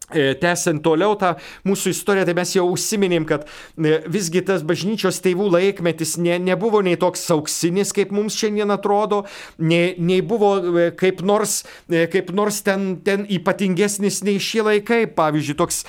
E, 0.10 0.34
tęsiant 0.42 0.82
toliau 0.82 1.13
tą 1.20 1.36
mūsų 1.70 1.92
istoriją, 1.94 2.25
tai 2.25 2.34
mes 2.38 2.51
jau 2.56 2.66
užsiminėm, 2.74 3.28
kad 3.30 3.46
e, 3.46 4.00
visgi 4.10 4.42
tas 4.46 4.63
bažnyčios 4.66 5.22
tėvų 5.22 5.51
laikmetis 5.54 6.16
ne, 6.18 6.39
nebuvo 6.42 6.82
nei 6.86 6.98
toks 6.98 7.28
auksinis, 7.36 7.94
kaip 7.94 8.13
mums 8.16 8.38
šiandien 8.39 8.74
atrodo, 8.74 9.22
nei, 9.62 9.94
nei 10.01 10.24
buvo 10.25 10.56
e, 10.58 10.88
kaip 10.98 11.22
nors, 11.22 11.60
kaip 11.89 12.32
nors 12.34 12.62
ten, 12.66 12.96
ten 13.06 13.28
ypatingesnis 13.30 14.24
nei 14.25 14.42
šie 14.42 14.63
laikai. 14.66 15.04
Pavyzdžiui, 15.20 15.58
toks 15.60 15.84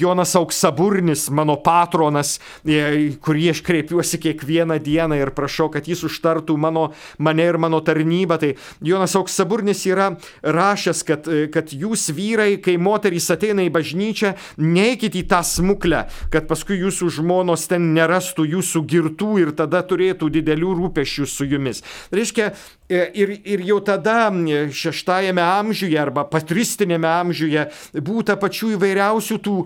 Jonas 0.00 0.32
Auksaburnis, 0.38 1.26
mano 1.34 1.58
patronas, 1.64 2.36
kurį 2.64 3.46
aš 3.52 3.62
kreipiuosi 3.66 4.20
kiekvieną 4.22 4.78
dieną 4.84 5.18
ir 5.18 5.32
prašau, 5.36 5.68
kad 5.72 5.88
jis 5.88 6.04
užtartų 6.08 6.56
mano, 6.60 6.88
mane 7.20 7.48
ir 7.48 7.58
mano 7.60 7.80
tarnybą. 7.84 8.38
Tai 8.40 8.52
Jonas 8.84 9.16
Auksaburnis 9.18 9.84
yra 9.88 10.10
rašęs, 10.42 11.04
kad, 11.08 11.28
kad 11.52 11.74
jūs 11.74 12.08
vyrai, 12.16 12.50
kai 12.64 12.78
moterys 12.80 13.28
ateina, 13.34 13.57
ateina 13.58 13.66
į 13.66 13.72
bažnyčią, 13.74 14.34
neikit 14.58 15.16
į 15.18 15.26
tą 15.28 15.42
smuklę, 15.42 16.06
kad 16.30 16.46
paskui 16.48 16.78
jūsų 16.78 17.10
žmonos 17.18 17.66
ten 17.68 17.94
nerastų 17.94 18.46
jūsų 18.54 18.84
girtų 18.86 19.30
ir 19.42 19.52
tada 19.52 19.82
turėtų 19.82 20.30
didelių 20.30 20.74
rūpešių 20.78 21.26
su 21.26 21.44
jumis. 21.44 21.82
Reiškia, 22.12 22.52
e, 22.52 22.54
ir, 22.88 23.32
ir 23.44 23.62
jau 23.68 23.78
tada 23.84 24.30
šeštajame 24.72 25.42
amžiuje 25.44 25.98
arba 26.00 26.24
patristinėme 26.28 27.08
amžiuje 27.08 27.66
būta 28.04 28.38
pačių 28.40 28.72
įvairiausių 28.76 29.38
tų 29.44 29.56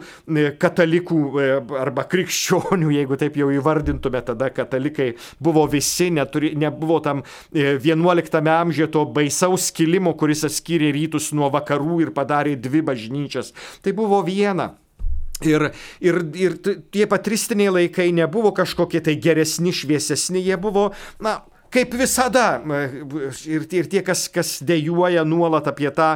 katalikų 0.63 1.21
e, 1.39 1.47
arba 1.83 2.05
krikščionių, 2.11 2.91
jeigu 2.99 3.19
taip 3.21 3.39
jau 3.39 3.51
įvardintume, 3.55 4.23
tada 4.27 4.51
katalikai 4.55 5.13
buvo 5.43 5.67
visi, 5.71 6.11
neturi, 6.15 6.53
nebuvo 6.59 6.99
tam 7.05 7.23
11 7.55 8.39
e, 8.43 8.45
amžiuje 8.57 8.91
to 8.93 9.07
baisaus 9.15 9.71
kilimo, 9.75 10.17
kuris 10.19 10.47
atskyrė 10.49 10.93
rytus 10.97 11.31
nuo 11.37 11.51
vakarų 11.53 12.03
ir 12.07 12.15
padarė 12.17 12.57
dvi 12.59 12.83
bažnyčias. 12.91 13.53
Tai 13.83 13.95
buvo 13.97 14.23
viena. 14.27 14.73
Ir, 15.43 15.73
ir, 15.99 16.19
ir 16.39 16.53
tie 16.95 17.07
patristiniai 17.11 17.73
laikai 17.75 18.13
nebuvo 18.15 18.53
kažkokie 18.55 19.01
tai 19.03 19.17
geresni, 19.19 19.73
šviesesni, 19.75 20.39
jie 20.39 20.59
buvo, 20.61 20.93
na, 21.23 21.41
kaip 21.73 21.95
visada, 21.97 22.47
ir, 23.49 23.65
ir 23.65 23.89
tie, 23.91 24.03
kas, 24.05 24.27
kas 24.33 24.53
dėjuoja 24.67 25.25
nuolat 25.29 25.69
apie 25.71 25.91
tą, 25.95 26.11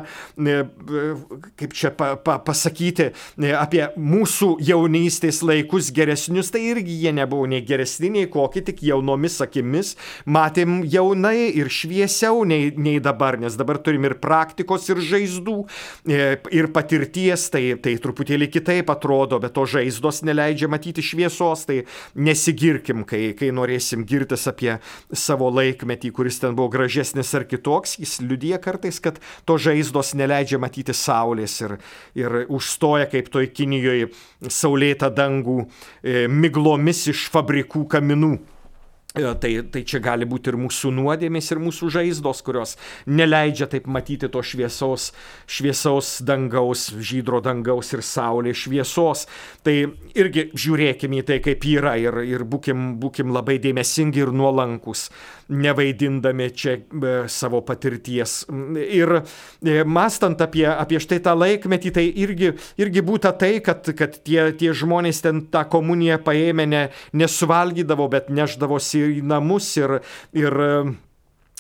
kaip 1.57 1.77
čia 1.77 1.93
pa, 1.97 2.13
pa, 2.21 2.37
pasakyti, 2.45 3.11
apie 3.57 3.83
mūsų 3.97 4.51
jaunystės 4.67 5.43
laikus 5.47 5.91
geresnius, 5.97 6.53
tai 6.53 6.67
irgi 6.73 6.97
jie 7.03 7.15
nebuvo 7.17 7.49
nei 7.51 7.65
geresni, 7.67 8.11
nei 8.13 8.29
kokie, 8.33 8.63
tik 8.67 8.83
jaunomis 8.87 9.39
akimis 9.45 9.95
matėm 10.29 10.83
jaunai 10.93 11.51
ir 11.57 11.71
šviesiau 11.73 12.45
nei, 12.49 12.71
nei 12.77 13.01
dabar, 13.03 13.39
nes 13.41 13.57
dabar 13.59 13.81
turim 13.83 14.07
ir 14.09 14.17
praktikos, 14.23 14.89
ir 14.93 15.01
žaizdų, 15.05 15.57
ir 16.07 16.71
patirties, 16.75 17.49
tai, 17.53 17.65
tai 17.83 17.97
truputėlį 18.03 18.51
kitaip 18.53 18.93
atrodo, 18.93 19.41
bet 19.43 19.57
to 19.57 19.67
žaizdos 19.77 20.23
neleidžia 20.27 20.69
matyti 20.73 21.05
šviesos, 21.05 21.67
tai 21.69 21.83
nesigirkim, 22.15 23.07
kai, 23.09 23.31
kai 23.39 23.53
norėsim 23.55 24.05
girtis 24.09 24.47
apie 24.51 24.77
savo 25.17 25.46
laikmetį, 25.55 26.11
kuris 26.17 26.41
ten 26.43 26.57
buvo 26.57 26.71
gražesnis 26.73 27.33
ar 27.39 27.47
kitoks, 27.49 27.97
jis 28.01 28.19
liudija 28.25 28.59
kartais, 28.63 29.01
kad 29.03 29.21
to 29.49 29.59
žaizdos 29.61 30.15
neleidžia 30.19 30.61
matyti 30.63 30.95
saulės 30.97 31.59
ir, 31.65 31.77
ir 32.19 32.43
užstoja 32.47 33.09
kaip 33.13 33.31
toj 33.33 33.51
Kinijoje 33.57 34.11
saulėtą 34.53 35.11
dangų 35.15 35.63
e, 35.63 36.27
miglomis 36.29 37.07
iš 37.13 37.29
fabrikų 37.33 37.87
kaminų. 37.97 38.37
E, 39.17 39.35
tai, 39.41 39.53
tai 39.73 39.81
čia 39.89 40.01
gali 40.05 40.27
būti 40.29 40.53
ir 40.53 40.59
mūsų 40.61 40.91
nuodėmės, 40.93 41.49
ir 41.53 41.61
mūsų 41.65 41.89
žaizdos, 41.95 42.43
kurios 42.45 42.75
neleidžia 43.09 43.69
taip 43.73 43.87
matyti 43.89 44.29
to 44.29 44.43
šviesaus, 44.45 45.09
šviesaus 45.49 46.19
dangaus, 46.27 46.91
žydro 47.01 47.41
dangaus 47.45 47.95
ir 47.97 48.05
saulės 48.05 48.67
šviesos. 48.67 49.25
Tai 49.65 49.77
irgi 50.13 50.51
žiūrėkime 50.53 51.23
į 51.23 51.27
tai, 51.31 51.41
kaip 51.45 51.65
yra 51.65 51.97
ir, 52.01 52.21
ir 52.29 52.45
būkim, 52.45 52.99
būkim 53.01 53.33
labai 53.33 53.57
dėmesingi 53.63 54.27
ir 54.27 54.35
nuolankus 54.37 55.09
nevaidindami 55.49 56.51
čia 56.51 56.77
e, 56.77 57.29
savo 57.29 57.61
patirties. 57.63 58.45
Ir 58.75 59.13
e, 59.63 59.85
mastant 59.85 60.41
apie, 60.43 60.67
apie 60.67 60.99
štai 61.03 61.21
tą 61.23 61.37
laikmetį, 61.39 61.93
tai 61.95 62.07
irgi, 62.11 62.53
irgi 62.83 63.03
būta 63.07 63.33
tai, 63.39 63.57
kad, 63.65 63.87
kad 63.97 64.19
tie, 64.27 64.51
tie 64.59 64.73
žmonės 64.75 65.23
ten 65.25 65.45
tą 65.53 65.63
komuniją 65.71 66.19
paėmė 66.27 66.67
ne, 66.71 66.83
nesuvalgydavo, 67.15 68.09
bet 68.11 68.31
neždavosi 68.35 69.06
į 69.11 69.25
namus 69.27 69.73
ir, 69.81 70.01
ir 70.37 70.63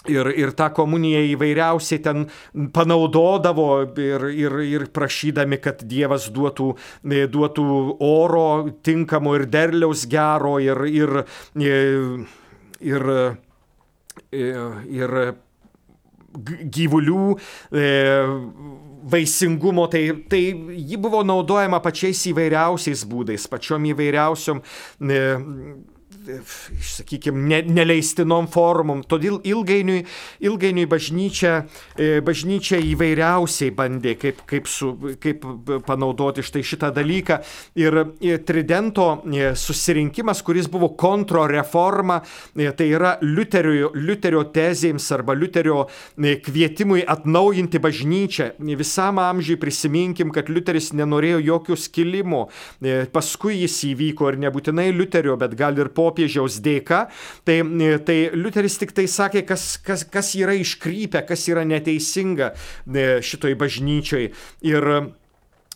Ir, 0.07 0.29
ir 0.38 0.53
tą 0.55 0.69
komuniją 0.71 1.19
įvairiausiai 1.33 1.99
ten 1.99 2.29
panaudodavo 2.71 3.65
ir, 3.99 4.26
ir, 4.31 4.53
ir 4.62 4.85
prašydami, 4.95 5.59
kad 5.59 5.81
Dievas 5.83 6.29
duotų, 6.31 6.69
duotų 7.33 7.65
oro 8.07 8.45
tinkamo 8.87 9.35
ir 9.35 9.49
derliaus 9.50 10.05
gero 10.07 10.61
ir, 10.62 10.85
ir, 10.87 11.25
ir, 12.79 13.09
ir 14.31 15.19
gyvulių 16.79 17.25
e, 17.73 17.91
vaisingumo, 19.11 19.87
tai, 19.93 20.03
tai 20.31 20.43
ji 20.76 20.99
buvo 21.00 21.23
naudojama 21.26 21.81
pačiais 21.85 22.21
įvairiausiais 22.33 23.05
būdais, 23.09 23.47
pačiom 23.50 23.87
įvairiausiom 23.93 24.62
e, 24.62 25.23
sakykime, 26.83 27.42
ne, 27.49 27.61
neleistinom 27.76 28.49
formom. 28.50 29.02
Todėl 29.06 29.38
ilgainiui, 29.47 30.02
ilgainiui 30.47 30.87
bažnyčia, 30.90 31.54
e, 31.95 32.21
bažnyčia 32.25 32.80
įvairiausiai 32.92 33.73
bandė, 33.76 34.16
kaip, 34.21 34.42
kaip, 34.49 34.68
su, 34.71 34.92
kaip 35.23 35.45
panaudoti 35.87 36.45
štai 36.47 36.64
šitą 36.66 36.90
dalyką. 36.97 37.38
Ir 37.80 37.99
e, 38.02 38.38
Tridento 38.47 39.09
e, 39.26 39.52
susirinkimas, 39.59 40.42
kuris 40.47 40.68
buvo 40.71 40.92
kontroreforma, 40.99 42.21
tai 42.76 42.88
yra 42.90 43.16
Liuterio, 43.23 43.92
Liuterio 43.95 44.45
tezėms 44.54 45.06
arba 45.14 45.37
Liuterio 45.37 45.87
kvietimui 46.16 47.04
atnaujinti 47.06 47.80
bažnyčią. 47.83 48.50
Visam 48.76 49.21
amžiui 49.23 49.59
prisiminkim, 49.61 50.33
kad 50.35 50.50
Liuteris 50.52 50.92
nenorėjo 50.97 51.40
jokių 51.45 51.78
skilimų. 51.87 52.42
Paskui 53.14 53.61
jis 53.62 53.78
įvyko 53.92 54.33
ir 54.33 54.40
nebūtinai 54.47 54.90
Liuterio, 54.95 55.37
bet 55.40 55.56
gal 55.59 55.78
ir 55.80 55.90
po 55.95 56.11
popiežiaus 56.16 56.61
dėka, 56.64 57.06
tai, 57.44 57.61
tai 58.08 58.16
Liuteris 58.32 58.80
tik 58.80 58.96
tai 58.96 59.04
sakė, 59.11 59.44
kas, 59.46 59.76
kas, 59.85 60.06
kas 60.08 60.32
yra 60.38 60.56
iškrypę, 60.56 61.26
kas 61.28 61.44
yra 61.52 61.66
neteisinga 61.68 62.52
e, 62.54 63.06
šitoj 63.20 63.56
bažnyčiai. 63.61 64.32
Ir 64.64 64.88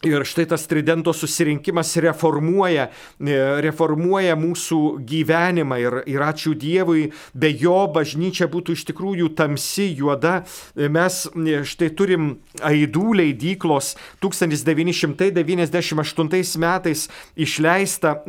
Ir 0.00 0.23
štai 0.25 0.47
tas 0.49 0.62
tridento 0.64 1.12
susirinkimas 1.12 1.90
reformuoja, 2.00 2.88
e, 3.21 3.61
reformuoja 3.61 4.33
mūsų 4.33 5.04
gyvenimą 5.04 5.76
ir, 5.76 6.00
ir 6.09 6.25
ačiū 6.25 6.57
Dievui, 6.57 7.12
be 7.37 7.52
jo 7.52 7.85
bažnyčia 7.92 8.49
būtų 8.49 8.73
iš 8.78 8.88
tikrųjų 8.88 9.28
tamsi, 9.37 9.92
juoda. 9.99 10.49
E, 10.73 10.88
mes 10.88 11.28
e, 11.28 11.61
štai 11.69 11.92
turim 11.92 12.40
Aidų 12.64 13.12
leidyklos 13.21 13.92
1998 14.25 16.57
metais 16.64 17.04
išleistą 17.37 18.25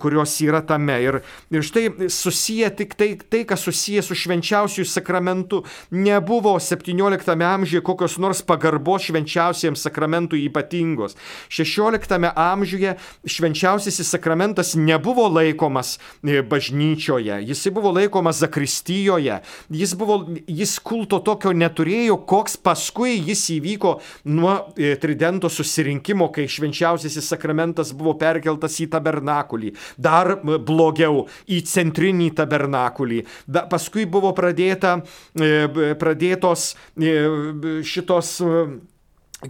kurios 0.00 0.40
yra 0.44 0.62
tame. 0.66 0.98
Ir, 1.02 1.14
ir 1.52 1.62
štai 1.66 1.84
susiję 2.12 2.70
tik 2.78 2.90
tai, 2.98 3.10
tai 3.20 3.42
kas 3.48 3.60
susiję 3.66 4.02
su 4.04 4.14
švenčiausiųjų 4.18 4.86
sakramentu, 4.88 5.56
nebuvo 5.92 6.58
17 6.62 7.46
amžiuje 7.48 7.82
kokios 7.84 8.18
nors 8.22 8.40
pagarbos 8.46 9.02
švenčiausiems 9.08 9.82
sakramentams 9.82 10.11
sakramentų 10.12 10.36
ypatingos. 10.48 11.16
XVI 11.48 12.32
amžiuje 12.36 12.96
švenčiausiasis 13.26 14.10
sakramentas 14.12 14.74
nebuvo 14.74 15.28
laikomas 15.28 15.98
e, 16.22 16.42
bažnyčioje, 16.42 17.42
jis 17.46 17.68
buvo 17.72 17.92
laikomas 17.92 18.40
zakristijoje, 18.42 19.40
jis, 19.70 19.94
buvo, 19.94 20.28
jis 20.46 20.78
kulto 20.82 21.20
tokio 21.20 21.52
neturėjo, 21.52 22.18
koks 22.26 22.56
paskui 22.56 23.18
jis 23.20 23.48
įvyko 23.58 24.00
nuo 24.24 24.72
e, 24.76 24.96
Tridento 25.02 25.48
susirinkimo, 25.48 26.30
kai 26.32 26.46
švenčiausiasis 26.48 27.32
sakramentas 27.32 27.92
buvo 27.92 28.14
perkeltas 28.20 28.78
į 28.80 28.90
tabernakulį, 28.92 29.72
dar 29.96 30.36
blogiau 30.42 31.26
į 31.48 31.62
centrinį 31.66 32.32
tabernakulį. 32.36 33.24
Da, 33.46 33.64
paskui 33.70 34.06
buvo 34.06 34.32
pradėta, 34.36 35.00
e, 35.34 35.94
pradėtos 35.98 36.72
šitos 37.82 38.38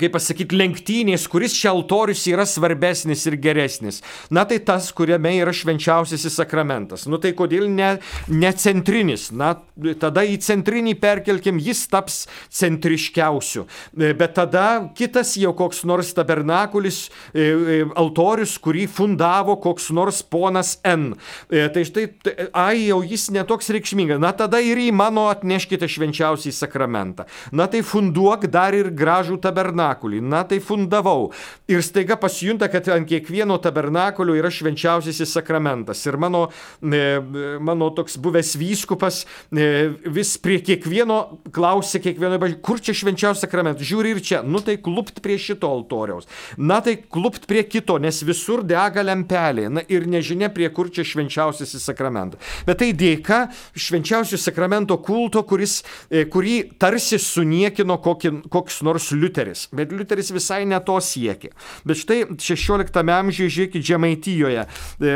kaip 0.00 0.14
pasakyti, 0.14 0.56
lenktynės, 0.56 1.26
kuris 1.30 1.54
čia 1.56 1.72
altorius 1.72 2.24
yra 2.30 2.46
svarbesnis 2.48 3.26
ir 3.28 3.36
geresnis. 3.40 4.00
Na 4.32 4.44
tai 4.48 4.58
tas, 4.64 4.88
kuriame 4.96 5.34
yra 5.36 5.52
švenčiausiasis 5.56 6.38
sakramentas. 6.40 7.04
Nu 7.10 7.20
tai 7.20 7.34
kodėl 7.36 7.68
ne, 7.68 7.94
ne 8.32 8.52
centrinis? 8.56 9.28
Na 9.36 9.54
tada 10.00 10.24
į 10.24 10.38
centrinį 10.44 10.94
perkelkim, 11.00 11.60
jis 11.60 11.84
taps 11.92 12.22
centriškiausiu. 12.52 13.66
E, 13.92 14.12
bet 14.16 14.36
tada 14.38 14.66
kitas 14.96 15.34
jau 15.40 15.52
koks 15.56 15.82
nors 15.88 16.14
tabernakulis, 16.16 17.04
e, 17.32 17.42
e, 17.42 17.78
altorius, 18.00 18.56
kurį 18.62 18.86
fundavo 18.88 19.58
koks 19.60 19.90
nors 19.92 20.22
ponas 20.24 20.78
N. 20.88 21.12
Tai 21.52 21.82
štai, 21.84 22.06
ai 22.56 22.86
jau 22.86 23.02
jis 23.04 23.28
netoks 23.34 23.68
reikšmingas. 23.74 24.20
Na 24.22 24.32
tada 24.36 24.60
ir 24.62 24.80
į 24.80 24.88
mano 24.96 25.28
atneškite 25.32 25.88
švenčiausiai 25.90 26.54
sakramentą. 26.56 27.26
Na 27.52 27.68
tai 27.70 27.82
funduok 27.86 28.48
dar 28.52 28.76
ir 28.76 28.88
gražų 28.96 29.38
tabernakulį 29.42 29.81
tabernakulį, 29.82 30.20
na 30.22 30.42
tai 30.44 30.60
fundavau. 30.60 31.32
Ir 31.70 31.82
staiga 31.82 32.16
pasijunta, 32.20 32.68
kad 32.70 32.88
ant 32.92 33.08
kiekvieno 33.08 33.58
tabernakulio 33.62 34.36
yra 34.38 34.50
švenčiausiasis 34.50 35.32
sakramentas. 35.34 36.04
Ir 36.06 36.16
mano, 36.16 36.48
e, 36.82 37.58
mano 37.60 37.90
toks 37.90 38.18
buvęs 38.22 38.54
vyskupas 38.56 39.24
e, 39.50 39.90
vis 40.06 40.36
prie 40.38 40.60
kiekvieno 40.62 41.38
klausė, 41.52 42.00
kiekvieno, 42.02 42.38
kur 42.62 42.80
čia 42.80 42.94
švenčiausias 42.94 43.44
sakramentas. 43.46 43.86
Žiūri 43.86 44.14
ir 44.14 44.22
čia, 44.22 44.42
nu 44.42 44.62
tai 44.62 44.78
klupt 44.82 45.22
prie 45.22 45.38
šito 45.38 45.70
altoriaus. 45.70 46.28
Na 46.56 46.80
tai 46.80 46.98
klupt 47.02 47.46
prie 47.50 47.64
kito, 47.64 47.98
nes 47.98 48.22
visur 48.26 48.62
dega 48.66 49.04
lempelė. 49.04 49.68
Na 49.72 49.84
ir 49.88 50.06
nežinia, 50.10 50.52
prie 50.52 50.68
kur 50.74 50.90
čia 50.92 51.06
švenčiausiasis 51.06 51.88
sakramentas. 51.88 52.40
Bet 52.66 52.82
tai 52.82 52.92
dėka 52.96 53.46
švenčiausio 53.78 54.38
sakramento 54.40 54.98
kulto, 55.02 55.42
kuris, 55.48 55.80
e, 56.10 56.24
kurį 56.30 56.78
tarsi 56.80 57.18
suniekino 57.22 57.98
kokį, 58.02 58.34
koks 58.52 58.82
nors 58.86 59.10
Liuteris. 59.16 59.66
Bet 59.72 59.92
Liuteris 59.92 60.28
visai 60.34 60.66
ne 60.68 60.76
to 60.84 60.98
siekė. 61.00 61.52
Bet 61.88 62.00
štai 62.02 62.18
16 62.36 62.98
amžiuje, 63.00 63.52
žiūrėkit, 63.56 63.86
Žemaitijoje, 63.88 64.66
e, 64.66 65.14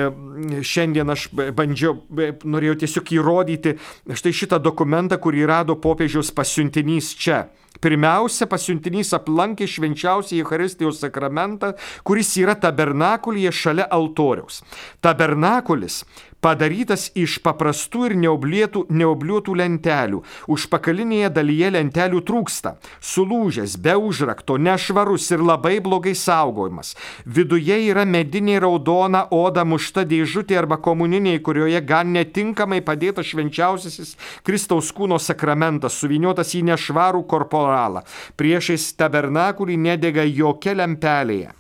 šiandien 0.64 1.12
aš 1.12 1.28
bandžiau, 1.56 1.98
norėjau 2.44 2.78
tiesiog 2.80 3.12
įrodyti 3.18 3.76
štai 4.08 4.32
šitą 4.32 4.60
dokumentą, 4.62 5.20
kurį 5.20 5.44
rado 5.48 5.76
popiežiaus 5.76 6.32
pasiuntinys 6.32 7.12
čia. 7.20 7.46
Pirmiausia, 7.84 8.46
pasiuntinys 8.48 9.12
aplankė 9.16 9.66
švenčiausią 9.68 10.38
Eucharistijos 10.40 11.02
sakramentą, 11.02 11.74
kuris 12.08 12.32
yra 12.40 12.56
tabernakulyje 12.56 13.52
šalia 13.52 13.84
altoriaus. 13.92 14.62
Tabernakulis 15.04 16.00
padarytas 16.46 17.08
iš 17.18 17.40
paprastų 17.42 18.04
ir 18.10 18.14
neoblėtų, 18.22 18.84
neobliuotų 18.94 19.54
lentelių. 19.58 20.22
Užpakalinėje 20.52 21.32
dalyje 21.34 21.72
lentelių 21.74 22.22
trūksta. 22.28 22.76
Sulūžęs, 23.02 23.74
be 23.82 23.96
užrakto, 23.98 24.58
nešvarus 24.62 25.26
ir 25.34 25.42
labai 25.42 25.80
blogai 25.82 26.14
saugojimas. 26.14 26.94
Viduje 27.26 27.80
yra 27.88 28.06
medinė 28.06 28.60
raudona 28.62 29.24
oda 29.34 29.66
mušta 29.66 30.06
dėžutė 30.06 30.60
arba 30.62 30.78
komuniniai, 30.82 31.42
kurioje 31.42 31.82
gan 31.88 32.14
netinkamai 32.14 32.82
padėtas 32.86 33.32
švenčiausiasis 33.32 34.14
Kristaus 34.46 34.92
kūno 34.94 35.18
sakramentas, 35.18 35.98
suviniotas 35.98 36.54
į 36.54 36.62
nešvarų 36.70 37.26
korporalą. 37.26 38.06
Priešais 38.38 38.92
tabernakulį 39.00 39.80
nedega 39.90 40.26
jokia 40.30 40.78
lempelėje. 40.78 41.54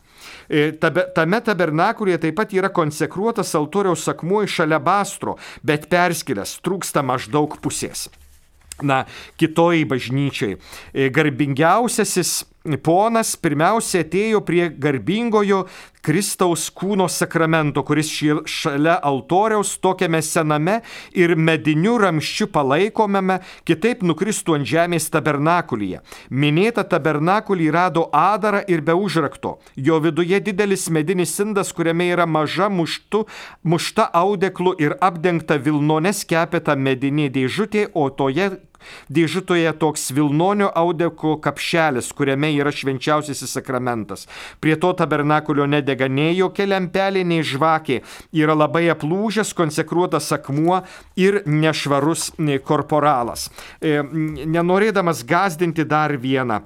E, 0.48 0.70
tame 0.78 1.40
tabernakulėje 1.44 2.22
taip 2.26 2.38
pat 2.38 2.54
yra 2.56 2.70
konsekruotas 2.74 3.54
altoriaus 3.58 4.06
akmuo 4.12 4.44
iš 4.46 4.60
alebastro, 4.66 5.36
bet 5.66 5.88
perskilęs 5.92 6.58
trūksta 6.64 7.02
maždaug 7.06 7.58
pusės. 7.62 8.06
Na, 8.84 9.04
kitoj 9.40 9.86
bažnyčiai 9.88 10.58
e, 10.58 11.08
garbingiausiasis 11.08 12.42
ponas 12.82 13.36
pirmiausia 13.38 14.02
atėjo 14.02 14.42
prie 14.46 14.68
garbingojo 14.70 15.66
Kristaus 16.06 16.68
kūno 16.70 17.08
sakramento, 17.10 17.82
kuris 17.82 18.12
šalia 18.46 18.94
altoriaus 19.08 19.72
tokiame 19.82 20.20
sename 20.22 20.76
ir 21.18 21.34
mediniu 21.34 21.96
ramščiu 21.98 22.46
palaikomame, 22.54 23.40
kitaip 23.66 24.04
nukristų 24.06 24.54
ant 24.60 24.70
žemės 24.70 25.08
tabernakulyje. 25.10 26.04
Minėta 26.30 26.84
tabernakulį 26.86 27.66
rado 27.74 28.06
adarą 28.14 28.62
ir 28.70 28.84
be 28.86 28.94
užrakto. 28.94 29.56
Jo 29.74 29.98
viduje 30.04 30.38
didelis 30.46 30.86
medinis 30.94 31.34
indas, 31.42 31.74
kuriame 31.74 32.06
yra 32.12 32.28
maža 32.30 32.70
muštu, 32.70 33.24
mušta 33.66 34.06
audeklu 34.14 34.76
ir 34.78 34.94
apdengta 35.02 35.58
vilnones 35.58 36.22
kepėta 36.22 36.78
medinė 36.78 37.32
dėžutė, 37.34 37.88
o 37.98 38.06
toje 38.14 38.52
Dėžutoje 39.12 39.72
toks 39.80 40.10
Vilnonio 40.16 40.68
audeko 40.74 41.36
kapšelis, 41.42 42.12
kuriame 42.16 42.52
yra 42.56 42.72
švenčiausiasis 42.74 43.56
sakramentas. 43.58 44.26
Prie 44.60 44.76
to 44.80 44.92
tabernakulio 44.98 45.66
nedega 45.70 46.08
nei 46.08 46.36
jokia 46.38 46.68
lempelė, 46.70 47.24
nei 47.24 47.42
žvakė. 47.46 48.02
Yra 48.36 48.56
labai 48.56 48.86
aplūžęs, 48.94 49.54
konsekruotas 49.56 50.30
akmuo 50.36 50.82
ir 51.16 51.42
nešvarus 51.46 52.32
korporalas. 52.66 53.50
E, 53.80 54.00
nenorėdamas 54.02 55.24
gazdinti 55.26 55.86
dar 55.88 56.16
vieną 56.20 56.62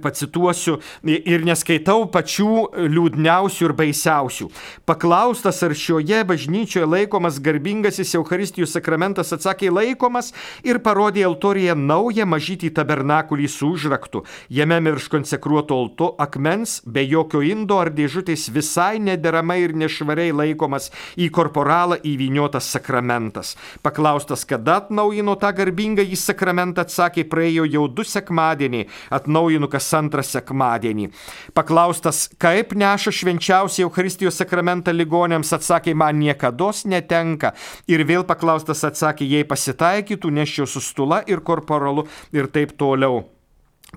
pacituosiu 0.00 0.78
ir 1.04 1.44
neskaitau 1.44 2.06
pačių 2.12 2.88
liūdniausių 2.92 3.66
ir 3.68 3.74
baisiausių. 3.78 4.48
Paklaustas, 4.88 5.62
ar 5.66 5.74
šioje 5.76 6.22
bažnyčioje 6.28 6.88
laikomas 6.88 7.40
garbingasis 7.42 8.14
Eucharistijų 8.18 8.68
sakramentas, 8.70 9.32
atsakė 9.34 9.72
laikomas 9.72 10.32
ir 10.64 10.80
parodė 10.84 11.26
altoriją 11.28 11.76
naują 11.78 12.26
mažytį 12.28 12.72
tabernakulį 12.76 13.48
su 13.50 13.72
užraktu. 13.74 14.24
Jame 14.48 14.80
mirš 14.84 15.08
konsekruoto 15.12 15.78
alto 15.78 16.12
akmens, 16.22 16.80
be 16.86 17.04
jokio 17.06 17.42
indo 17.42 17.78
ar 17.82 17.92
dėžutės 17.92 18.48
visai 18.54 18.98
nederamai 19.02 19.60
ir 19.64 19.76
nešvariai 19.78 20.32
laikomas 20.36 20.90
į 21.16 21.28
korporalą 21.34 21.98
įviniotas 22.06 22.70
sakramentas. 22.72 23.56
Paklaustas, 23.82 24.44
kada 24.48 24.78
atnaujino 24.82 25.34
tą 25.40 25.52
garbingą 25.56 26.04
į 26.04 26.18
sakramentą, 26.18 26.86
atsakė, 26.86 27.24
praėjo 27.28 27.66
jau 27.70 27.86
du 27.88 28.04
sekmadieniai, 28.06 28.88
atnaujinu 29.10 29.68
kas 29.72 29.81
antrą 29.98 30.24
sekmadienį. 30.26 31.10
Paklaustas, 31.56 32.28
kaip 32.38 32.76
neša 32.78 33.12
švenčiausią 33.18 33.86
Eucharistijos 33.88 34.38
sakramentą 34.40 34.94
ligonėms, 34.94 35.52
atsakė, 35.58 35.94
man 35.98 36.22
niekada 36.22 36.72
netenka. 36.86 37.52
Ir 37.90 38.06
vėl 38.06 38.24
paklaustas 38.28 38.84
atsakė, 38.86 39.26
jei 39.26 39.44
pasitaikytų, 39.44 40.30
neščiau 40.30 40.66
su 40.70 40.80
stula 40.80 41.22
ir 41.26 41.42
korporalu 41.42 42.06
ir 42.32 42.46
taip 42.52 42.76
toliau. 42.78 43.24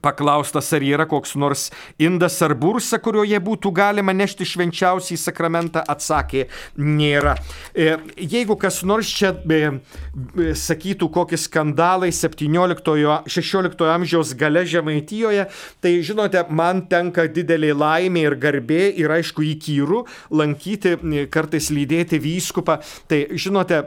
Paklaustas, 0.04 0.68
ar 0.76 0.84
yra 0.84 1.06
koks 1.08 1.34
nors 1.40 1.70
indas 2.02 2.36
ar 2.44 2.52
bursa, 2.60 3.00
kurioje 3.00 3.38
būtų 3.42 3.72
galima 3.76 4.12
nešti 4.14 4.46
švenčiausiai 4.48 5.18
sakramentą, 5.18 5.82
atsakė, 5.88 6.46
nėra. 6.76 7.38
E, 7.72 7.96
jeigu 8.20 8.58
kas 8.60 8.82
nors 8.84 9.08
čia 9.16 9.32
e, 9.32 9.60
e, 9.72 10.50
sakytų 10.60 11.08
kokį 11.16 11.40
skandalai 11.40 12.12
17-16 12.16 13.86
amžiaus 13.94 14.34
gale 14.38 14.66
Žemaitijoje, 14.68 15.48
tai 15.82 15.94
žinote, 16.06 16.44
man 16.52 16.84
tenka 16.92 17.26
didelė 17.32 17.72
laimė 17.78 18.26
ir 18.28 18.38
garbė 18.42 18.82
ir 19.00 19.16
aišku 19.16 19.48
įkyru 19.48 20.04
lankyti, 20.36 20.98
kartais 21.32 21.72
lydėti 21.72 22.20
vyskupą. 22.20 22.82
Tai 23.08 23.22
žinote, 23.32 23.82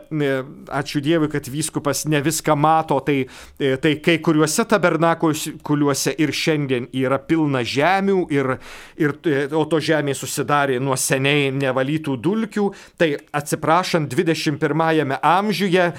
ačiū 0.73 1.05
Dievui, 1.05 1.29
kad 1.31 1.47
vyskupas 1.53 2.07
ne 2.09 2.25
viską 2.25 2.57
mato, 2.59 2.99
tai, 3.05 3.21
tai 3.59 3.95
kai 4.03 4.19
kuriuose 4.25 4.65
tabernakuliuose 4.73 5.98
pievose 5.99 6.15
ir 6.19 6.33
šiandien 6.33 6.89
yra 6.93 7.19
pilna 7.19 7.63
žemių, 7.65 8.29
ir, 8.31 8.59
ir, 8.97 9.15
o 9.53 9.65
to 9.67 9.81
žemė 9.81 10.15
susidarė 10.15 10.79
nuo 10.81 10.97
seniai 10.97 11.51
nevalytų 11.53 12.17
dulkių, 12.23 12.73
tai 12.99 13.17
atsiprašant 13.33 14.13
21-ame 14.13 15.19
amžiuje 15.23 15.93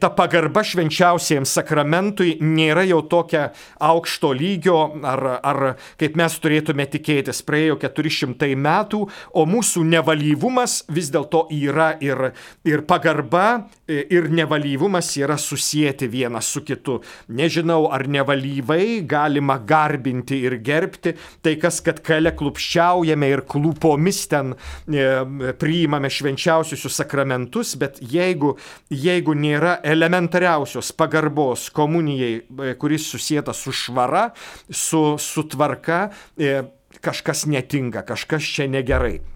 ta 0.00 0.10
pagarba 0.10 0.64
švenčiausiems 0.64 1.54
sakramentui 1.54 2.38
nėra 2.40 2.84
jau 2.86 3.02
tokia 3.02 3.52
aukšto 3.78 4.32
lygio, 4.32 4.78
ar, 5.04 5.40
ar 5.42 5.76
kaip 5.98 6.16
mes 6.16 6.38
turėtume 6.38 6.86
tikėtis, 6.86 7.42
praėjo 7.44 7.78
400 7.82 8.54
metų, 8.56 9.04
o 9.34 9.46
mūsų 9.46 9.84
nevalyvumas 9.84 10.84
vis 10.88 11.10
dėlto 11.14 11.46
yra 11.54 11.94
ir, 12.02 12.32
ir 12.64 12.84
pagarba, 12.86 13.68
ir 13.88 14.30
nevalyvumas 14.32 15.12
yra 15.20 15.38
susijęti 15.38 16.08
vienas 16.08 16.46
su 16.52 16.64
kitu. 16.64 17.00
Nežinau, 17.28 17.88
ar 17.92 18.08
nevalyvai 18.08 19.02
galima 19.06 19.34
galima 19.34 19.58
garbinti 19.58 20.38
ir 20.44 20.58
gerbti, 20.62 21.14
tai 21.42 21.56
kas, 21.60 21.80
kad 21.84 22.00
kale 22.04 22.34
klupščiaujame 22.36 23.28
ir 23.30 23.42
klupomis 23.46 24.26
ten 24.28 24.54
e, 24.54 25.52
priimame 25.58 26.10
švenčiausius 26.10 26.86
sakramentus, 26.94 27.76
bet 27.76 28.00
jeigu, 28.00 28.56
jeigu 28.90 29.34
nėra 29.34 29.80
elementariausios 29.84 30.92
pagarbos 30.96 31.70
komunijai, 31.74 32.40
e, 32.40 32.74
kuris 32.78 33.08
susijęta 33.10 33.52
su 33.52 33.72
švara, 33.72 34.30
su, 34.70 35.16
su 35.18 35.46
tvarka, 35.48 36.10
e, 36.38 36.62
kažkas 37.04 37.46
netinka, 37.46 38.04
kažkas 38.06 38.42
čia 38.42 38.68
negerai. 38.70 39.33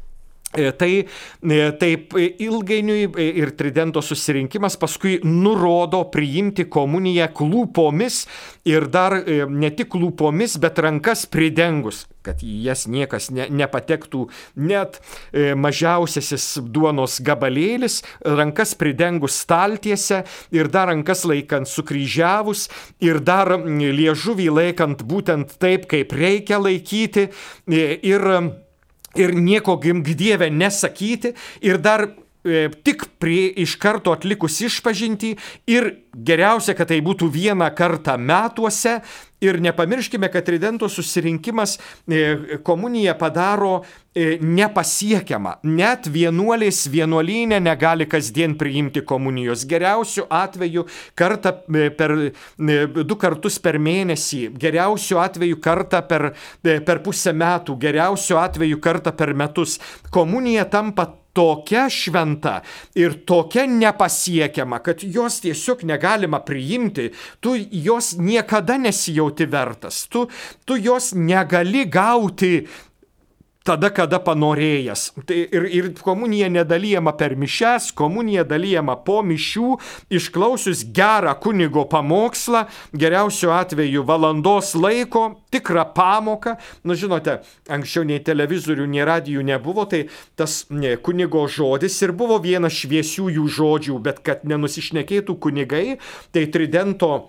E, 0.57 0.71
tai 0.73 1.05
e, 1.05 1.57
taip 1.77 2.15
ilgainiui 2.17 3.11
e, 3.21 3.25
ir 3.37 3.51
tridento 3.53 4.01
susirinkimas 4.01 4.79
paskui 4.81 5.19
nurodo 5.21 5.99
priimti 6.09 6.65
komuniją 6.73 7.27
klūpomis 7.37 8.23
ir 8.65 8.87
dar 8.89 9.13
ne 9.29 9.69
tik 9.77 9.91
klūpomis, 9.93 10.55
bet 10.63 10.81
rankas 10.81 11.27
pridengus, 11.29 12.07
kad 12.25 12.41
į 12.41 12.63
jas 12.65 12.87
niekas 12.89 13.29
ne, 13.29 13.45
nepatektų. 13.61 14.23
Net 14.71 14.97
mažiausiasis 15.37 16.47
duonos 16.65 17.19
gabalėlis, 17.25 17.99
rankas 18.25 18.73
pridengus 18.81 19.37
staltiese 19.45 20.23
ir 20.57 20.71
dar 20.73 20.89
rankas 20.89 21.27
laikant 21.29 21.69
sukryžiavus 21.69 22.71
ir 23.05 23.21
dar 23.21 23.53
liežuvį 23.69 24.49
laikant 24.63 25.05
būtent 25.05 25.59
taip, 25.61 25.85
kaip 25.93 26.17
reikia 26.17 26.61
laikyti. 26.65 27.29
Ir 27.69 28.27
ir 29.19 29.35
nieko 29.35 29.77
gimgdievę 29.83 30.51
nesakyti 30.51 31.35
ir 31.63 31.79
dar 31.79 32.09
tik 32.85 33.07
prie 33.19 33.49
iš 33.65 33.77
karto 33.81 34.15
atlikus 34.17 34.61
išpažinti 34.65 35.35
ir 35.71 35.91
geriausia, 36.15 36.75
kad 36.79 36.91
tai 36.93 37.01
būtų 37.05 37.31
vieną 37.35 37.71
kartą 37.79 38.19
metuose 38.19 38.99
Ir 39.41 39.61
nepamirškime, 39.63 40.29
kad 40.33 40.45
Tridento 40.45 40.89
susirinkimas 40.89 41.79
e, 42.09 42.59
komuniją 42.63 43.15
padaro 43.19 43.85
e, 44.15 44.39
nepasiekiama. 44.43 45.53
Net 45.63 46.09
vienuolės 46.11 46.89
vienuolynė 46.91 47.61
negali 47.63 48.09
kasdien 48.11 48.57
priimti 48.59 49.05
komunijos. 49.07 49.63
Geriausiu 49.71 50.27
atveju 50.27 50.89
kartą 51.15 51.55
e, 51.71 51.87
per 51.95 52.17
du 52.99 53.19
kartus 53.21 53.61
per 53.63 53.79
mėnesį, 53.79 54.49
geriausiu 54.59 55.23
atveju 55.23 55.61
kartą 55.63 56.03
per, 56.11 56.33
per 56.67 57.03
pusę 57.07 57.31
metų, 57.31 57.79
geriausiu 57.79 58.43
atveju 58.43 58.83
kartą 58.83 59.15
per 59.15 59.37
metus. 59.39 59.79
Komunija 60.11 60.67
tampa 60.67 61.13
tokia 61.33 61.87
šventa 61.91 62.61
ir 62.99 63.21
tokia 63.27 63.67
nepasiekiama, 63.71 64.81
kad 64.83 65.03
jos 65.03 65.41
tiesiog 65.45 65.85
negalima 65.88 66.41
priimti, 66.45 67.11
tu 67.41 67.55
jos 67.71 68.14
niekada 68.19 68.79
nesijauti 68.79 69.47
vertas, 69.51 70.07
tu, 70.11 70.27
tu 70.64 70.77
jos 70.77 71.12
negali 71.14 71.85
gauti 71.87 72.67
tada, 73.69 73.91
kada 73.95 74.21
panorėjęs. 74.25 75.05
Tai 75.29 75.37
ir, 75.37 75.67
ir 75.75 75.91
komunija 76.01 76.49
nedalyjama 76.53 77.13
per 77.19 77.35
mišes, 77.39 77.91
komunija 77.99 78.45
dalyjama 78.49 78.97
po 79.05 79.21
mišių, 79.27 79.75
išklausius 80.19 80.85
gerą 80.97 81.35
kunigo 81.43 81.85
pamokslą, 81.91 82.65
geriausiu 82.97 83.53
atveju 83.57 84.05
valandos 84.09 84.75
laiko, 84.79 85.27
tikrą 85.53 85.85
pamoką. 85.97 86.57
Nu, 86.89 86.97
žinote, 86.99 87.41
anksčiau 87.73 88.07
nei 88.09 88.23
televizorių, 88.25 88.89
nei 88.89 89.07
radijų 89.09 89.45
nebuvo, 89.49 89.87
tai 89.91 90.07
tas 90.39 90.63
ne, 90.73 90.97
kunigo 90.97 91.45
žodis 91.53 92.01
ir 92.05 92.15
buvo 92.17 92.41
vienas 92.45 92.77
šviesiųjų 92.79 93.49
žodžių, 93.59 93.99
bet 94.05 94.23
kad 94.25 94.47
nenusišnekėtų 94.49 95.37
kunigai, 95.43 95.99
tai 96.33 96.49
tridento 96.53 97.29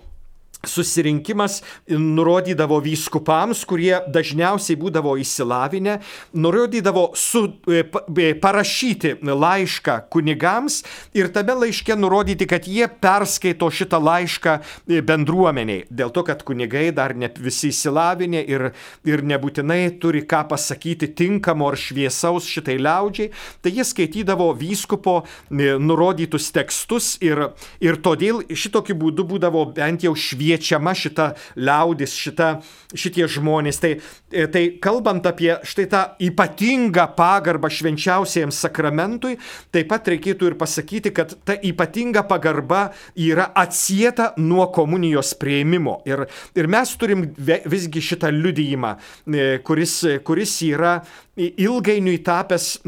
susirinkimas 0.66 1.62
nurodydavo 1.88 2.80
vyskupams, 2.84 3.62
kurie 3.68 3.94
dažniausiai 4.12 4.76
būdavo 4.80 5.16
įsilavinę, 5.20 5.98
nurodydavo 6.36 7.10
su, 7.16 7.46
e, 7.64 7.84
e, 8.20 8.34
parašyti 8.40 9.16
laišką 9.24 9.96
kunigams 10.12 10.82
ir 11.16 11.30
tame 11.32 11.56
laiške 11.62 11.96
nurodyti, 11.96 12.46
kad 12.50 12.68
jie 12.68 12.88
perskaito 12.88 13.70
šitą 13.72 14.00
laišką 14.04 14.58
e, 14.60 15.00
bendruomeniai. 15.00 15.86
Dėl 15.88 16.12
to, 16.12 16.24
kad 16.28 16.44
kunigai 16.44 16.90
dar 16.92 17.16
ne 17.16 17.30
visi 17.40 17.72
įsilavinę 17.72 18.44
ir, 18.44 18.66
ir 19.08 19.24
nebūtinai 19.24 19.96
turi 20.00 20.22
ką 20.28 20.44
pasakyti 20.52 21.08
tinkamo 21.16 21.70
ar 21.72 21.78
šviesaus 21.80 22.48
šitai 22.50 22.76
liaudžiai, 22.80 23.32
tai 23.64 23.74
jie 23.78 23.86
skaitydavo 23.86 24.50
vyskupo 24.58 25.22
nurodytus 25.50 26.50
tekstus 26.52 27.14
ir, 27.24 27.48
ir 27.80 27.96
todėl 28.04 28.44
šitokiu 28.44 28.98
būdu 28.98 29.24
būdavo 29.30 29.64
bent 29.74 30.04
jau 30.04 30.12
šviesa 30.18 30.49
kviečiama 30.50 30.94
šita 30.94 31.34
liaudis, 31.56 32.14
šita, 32.18 32.50
šitie 32.94 33.26
žmonės. 33.30 33.78
Tai, 33.80 33.92
e, 34.32 34.46
tai 34.50 34.64
kalbant 34.82 35.26
apie 35.26 35.52
štai 35.66 35.86
tą 35.90 36.02
ypatingą 36.26 37.06
pagarbą 37.16 37.70
švenčiausiajam 37.70 38.52
sakramentui, 38.54 39.38
taip 39.70 39.90
pat 39.90 40.10
reikėtų 40.10 40.50
ir 40.50 40.58
pasakyti, 40.58 41.14
kad 41.14 41.36
ta 41.46 41.54
ypatinga 41.54 42.24
pagarba 42.28 42.90
yra 43.14 43.50
atsieta 43.54 44.32
nuo 44.38 44.66
komunijos 44.74 45.34
prieimimo. 45.38 46.00
Ir, 46.08 46.26
ir 46.58 46.70
mes 46.70 46.94
turim 46.98 47.28
visgi 47.38 48.02
šitą 48.10 48.32
liudyjimą, 48.34 48.94
e, 49.30 49.50
kuris, 49.66 50.00
kuris 50.26 50.58
yra 50.66 51.00
ilgainiui 51.36 52.18
tapęs, 52.24 52.80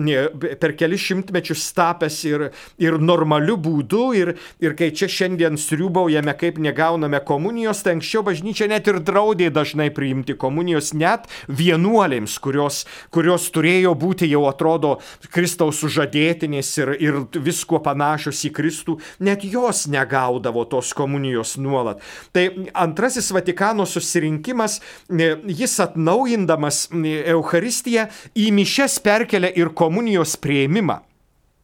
per 0.61 0.75
kelius 0.77 1.05
šimtmečius 1.07 1.65
tapęs 1.77 2.19
ir, 2.27 2.45
ir 2.83 2.99
normaliu 3.01 3.57
būdu. 3.61 4.03
Ir, 4.19 4.33
ir 4.63 4.75
kai 4.79 4.91
čia 4.95 5.09
šiandien 5.11 5.59
sriubaujame, 5.61 6.35
kaip 6.39 6.59
negauname 6.63 7.23
komunijos, 7.27 7.83
tai 7.85 7.97
anksčiau 7.97 8.25
bažnyčia 8.27 8.69
net 8.71 8.89
ir 8.91 8.99
draudė 9.05 9.51
dažnai 9.55 9.89
priimti 9.95 10.37
komunijos 10.39 10.93
net 10.99 11.29
vienuolėms, 11.49 12.39
kurios, 12.43 12.83
kurios 13.15 13.49
turėjo 13.55 13.95
būti 13.99 14.29
jau 14.31 14.45
atrodo 14.51 14.97
Kristaus 15.33 15.81
sužadėtinės 15.83 16.73
ir, 16.83 16.95
ir 16.99 17.21
visko 17.39 17.81
panašios 17.85 18.43
į 18.49 18.53
Kristų, 18.57 18.99
net 19.23 19.47
jos 19.47 19.87
negaudavo 19.93 20.67
tos 20.71 20.93
komunijos 20.97 21.57
nuolat. 21.63 22.03
Tai 22.35 22.49
antrasis 22.75 23.31
Vatikano 23.33 23.87
susirinkimas, 23.89 24.81
jis 25.09 25.79
atnaujindamas 25.87 26.89
Eucharistiją 26.93 28.09
į 28.39 28.51
mišes 28.57 28.99
perkelia 29.05 29.53
ir 29.59 29.73
komunijos 29.77 30.37
prieimimą. 30.41 31.01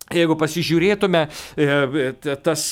Jeigu 0.09 0.39
pasižiūrėtume 0.41 1.27
e, 1.61 2.13
tas 2.41 2.63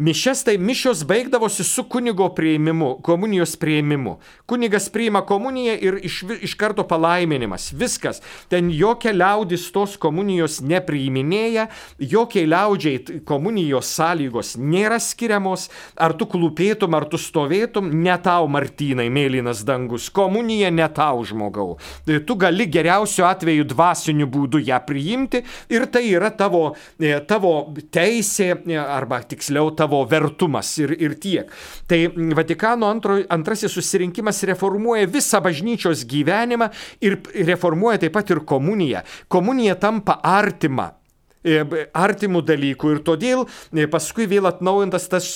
mišes, 0.00 0.40
tai 0.46 0.54
mišios 0.56 1.02
baigdavosi 1.08 1.64
su 1.66 1.84
kunigo 1.92 2.30
prieimimu, 2.32 2.94
komunijos 3.04 3.52
prieimimu. 3.60 4.14
Kunigas 4.48 4.88
priima 4.92 5.20
komuniją 5.28 5.74
ir 5.76 5.98
iš, 6.08 6.22
iš 6.46 6.54
karto 6.56 6.86
palaiminimas. 6.88 7.68
Viskas. 7.76 8.22
Ten 8.48 8.70
jokia 8.72 9.12
liaudis 9.12 9.66
tos 9.74 9.98
komunijos 10.00 10.62
nepriiminėja, 10.64 11.66
jokiai 12.00 12.46
liaudžiai 12.48 13.20
komunijos 13.28 13.92
sąlygos 13.98 14.54
nėra 14.56 14.96
skiriamos. 15.02 15.68
Ar 16.00 16.16
tu 16.16 16.24
klūpėtum, 16.32 16.96
ar 16.96 17.04
tu 17.12 17.20
stovėtum, 17.20 17.92
ne 17.92 18.16
tau, 18.24 18.48
Martynai, 18.48 19.10
mėlynas 19.12 19.66
dangus. 19.68 20.08
Komunija 20.08 20.72
ne 20.72 20.88
tau, 20.96 21.20
žmogau. 21.28 21.76
Tai 22.08 22.22
tu 22.24 22.40
gali 22.40 22.70
geriausiu 22.72 23.28
atveju 23.28 23.68
dvasiniu 23.68 24.32
būdu 24.32 24.64
ją 24.64 24.80
priimti 24.88 25.44
ir 25.68 25.88
tai 25.92 26.06
yra 26.08 26.32
tavo 26.32 26.70
E, 26.72 26.85
tavo 27.28 27.52
teisė 27.94 28.48
e, 28.56 28.76
arba 28.80 29.20
tiksliau 29.28 29.72
tavo 29.76 30.02
vertumas 30.08 30.70
ir, 30.82 30.94
ir 31.00 31.16
tiek. 31.22 31.50
Tai 31.88 32.00
Vatikano 32.36 32.90
antro, 32.90 33.18
antrasis 33.32 33.74
susirinkimas 33.76 34.42
reformuoja 34.50 35.08
visą 35.10 35.40
bažnyčios 35.44 36.06
gyvenimą 36.08 36.70
ir 37.04 37.18
reformuoja 37.48 38.04
taip 38.04 38.16
pat 38.16 38.30
ir 38.34 38.44
komuniją. 38.48 39.04
Komunija 39.32 39.76
tampa 39.80 40.20
artima 40.24 40.92
e, 41.44 41.62
artimų 41.94 42.44
dalykų 42.46 42.96
ir 42.96 43.04
todėl 43.06 43.46
paskui 43.92 44.28
vėl 44.30 44.48
atnaujintas 44.50 45.10
tas 45.12 45.32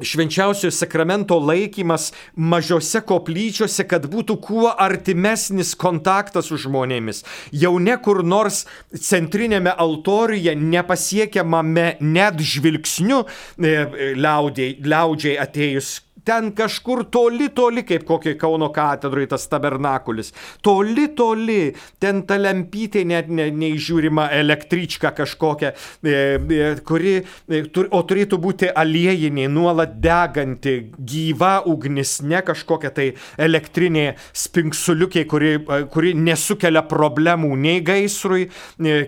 švenčiausiojo 0.00 0.72
sakramento 0.74 1.38
laikymas 1.38 2.12
mažose 2.36 3.02
koplyčiose, 3.06 3.86
kad 3.88 4.06
būtų 4.10 4.38
kuo 4.42 4.72
artimesnis 4.72 5.74
kontaktas 5.78 6.50
su 6.50 6.58
žmonėmis. 6.60 7.24
Jau 7.52 7.76
ne 7.82 7.96
kur 8.02 8.22
nors 8.24 8.64
centrinėme 8.94 9.72
altoriuje 9.74 10.54
nepasiekiamame 10.58 11.88
net 12.00 12.42
žvilgsniu 12.42 13.24
e, 13.24 13.74
liaudžiai, 14.18 14.76
liaudžiai 14.84 15.38
atėjus 15.42 15.96
ten 16.28 16.50
kažkur 16.52 17.06
toli, 17.08 17.48
toli, 17.56 17.84
kaip 17.88 18.04
kokiai 18.08 18.36
Kauno 18.38 18.68
katedrai 18.74 19.24
tas 19.30 19.46
tabernakulis. 19.48 20.32
Toli, 20.64 21.08
toli, 21.16 21.72
ten 22.00 22.20
ta 22.28 22.36
lempytė 22.40 23.04
net 23.08 23.30
ne, 23.32 23.48
neįžiūrima 23.54 24.28
električka 24.36 25.14
kažkokia, 25.16 25.72
e, 26.04 26.12
e, 26.12 26.66
kuri, 26.84 27.14
e, 27.48 27.62
o 27.88 28.02
turėtų 28.04 28.40
būti 28.44 28.68
aliejinė, 28.68 29.46
nuolat 29.52 29.96
deganti, 30.04 30.76
gyva 30.98 31.62
ugnis, 31.70 32.18
ne 32.20 32.42
kažkokia 32.44 32.92
tai 32.92 33.08
elektrinė 33.40 34.04
spinksuliukė, 34.36 35.24
kuri, 35.30 35.54
kuri 35.94 36.12
nesukelia 36.18 36.84
problemų 36.88 37.54
nei 37.56 37.80
gaisrui 37.84 38.50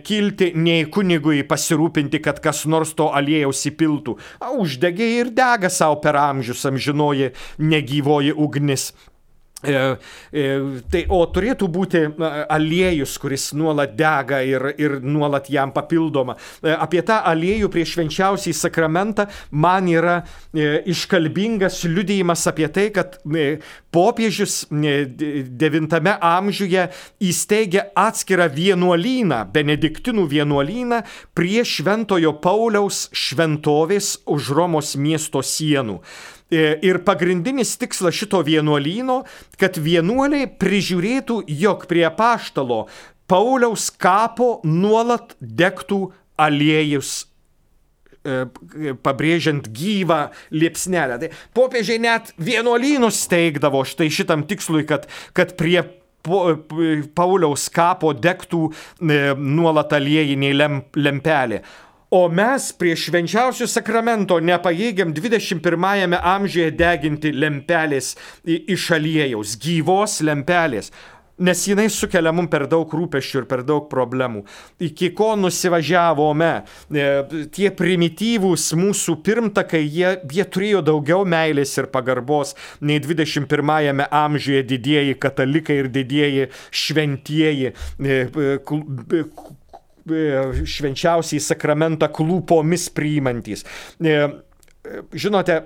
kilti, 0.07 0.53
nei 0.57 0.89
kunigui 0.89 1.45
pasirūpinti, 1.49 2.23
kad 2.25 2.41
kas 2.43 2.65
nors 2.71 2.95
to 2.97 3.11
aliejaus 3.13 3.67
įpiltų. 3.69 4.17
Uždegė 4.61 5.13
ir 5.21 5.35
dega 5.37 5.69
savo 5.73 6.01
per 6.01 6.17
amžius 6.21 6.65
amžinų 6.71 7.10
senoji 7.11 7.31
negyvoji 7.59 8.33
ugnis. 8.33 8.93
E, 9.63 9.73
e, 10.33 10.45
tai, 10.89 11.03
o 11.13 11.19
turėtų 11.29 11.67
būti 11.69 12.01
aliejus, 12.49 13.19
kuris 13.21 13.51
nuolat 13.53 13.93
dega 13.93 14.39
ir, 14.41 14.71
ir 14.81 14.95
nuolat 15.05 15.51
jam 15.53 15.69
papildoma. 15.75 16.39
E, 16.65 16.73
apie 16.73 17.03
tą 17.05 17.19
aliejų 17.29 17.69
prieš 17.69 17.93
švenčiausiai 17.99 18.57
sakramentą 18.57 19.27
man 19.53 19.91
yra 19.93 20.23
iškalbingas 20.89 21.83
liudėjimas 21.85 22.47
apie 22.49 22.71
tai, 22.73 22.87
kad 22.95 23.21
popiežius 23.93 24.63
IX 24.73 26.01
amžiuje 26.17 26.89
įsteigė 27.21 27.85
atskirą 28.01 28.49
vienuolyną, 28.57 29.45
benediktinų 29.53 30.25
vienuolyną 30.31 31.05
prie 31.37 31.67
Šventojo 31.69 32.33
Pauliaus 32.41 33.11
šventovės 33.13 34.23
už 34.25 34.53
Romos 34.57 34.97
miesto 34.97 35.45
sienų. 35.45 36.01
E, 36.51 36.79
ir 36.83 36.99
pagrindinis 37.07 37.77
tikslas 37.79 38.17
šito 38.19 38.41
vienuolyno, 38.43 39.21
kad 39.61 39.77
vienuoliai 39.79 40.49
prižiūrėtų, 40.59 41.45
jog 41.47 41.87
prie 41.91 42.09
paštalo 42.11 42.87
Pauliaus 43.31 43.87
kapo 43.95 44.57
nuolat 44.67 45.37
degtų 45.39 46.01
aliejus 46.43 47.13
e, 48.27 48.49
pabrėžiant 49.07 49.69
gyvą 49.71 50.25
liepsnelę. 50.51 51.21
Tai 51.23 51.31
popiežiai 51.55 52.03
net 52.03 52.33
vienuolynus 52.43 53.23
steigdavo 53.29 53.85
štai 53.87 54.11
šitam 54.11 54.43
tikslui, 54.51 54.83
kad, 54.91 55.07
kad 55.37 55.55
prie 55.61 55.85
Pauliaus 56.27 57.69
kapo 57.73 58.11
degtų 58.13 58.65
e, 58.67 59.21
nuolat 59.39 59.95
aliejiniai 59.97 60.59
lempelė. 60.99 61.63
O 62.11 62.29
mes 62.29 62.73
prie 62.75 62.97
švenčiausio 62.99 63.69
sakramento 63.71 64.41
nepajėgiam 64.43 65.13
21-ame 65.15 66.19
amžiuje 66.19 66.73
deginti 66.75 67.31
lempelės 67.31 68.17
iš 68.43 68.89
aliejaus, 68.97 69.55
gyvos 69.63 70.17
lempelės. 70.27 70.91
Nes 71.41 71.63
jinai 71.65 71.87
sukelia 71.89 72.33
mums 72.35 72.51
per 72.53 72.67
daug 72.69 72.91
rūpeščių 72.93 73.39
ir 73.39 73.47
per 73.49 73.63
daug 73.65 73.87
problemų. 73.89 74.43
Iki 74.83 75.13
ko 75.17 75.31
nusivažiavome, 75.39 76.51
e, 76.91 77.07
tie 77.55 77.71
primityvūs 77.79 78.67
mūsų 78.77 79.15
pirmtakai, 79.25 79.81
jie, 79.87 80.11
jie 80.35 80.45
turėjo 80.45 80.83
daugiau 80.91 81.23
meilės 81.25 81.77
ir 81.79 81.89
pagarbos 81.95 82.57
nei 82.83 82.99
21-ame 83.01 84.11
amžiuje 84.11 84.67
didieji 84.75 85.17
katalikai 85.23 85.79
ir 85.85 85.93
didieji 85.95 86.51
šventieji 86.83 87.71
e, 87.71 88.21
E, 89.11 89.25
švenčiausiai 90.11 91.43
sakramentą 91.43 92.11
klūpomis 92.13 92.89
priimantys. 92.97 93.67
Žinote, 95.15 95.57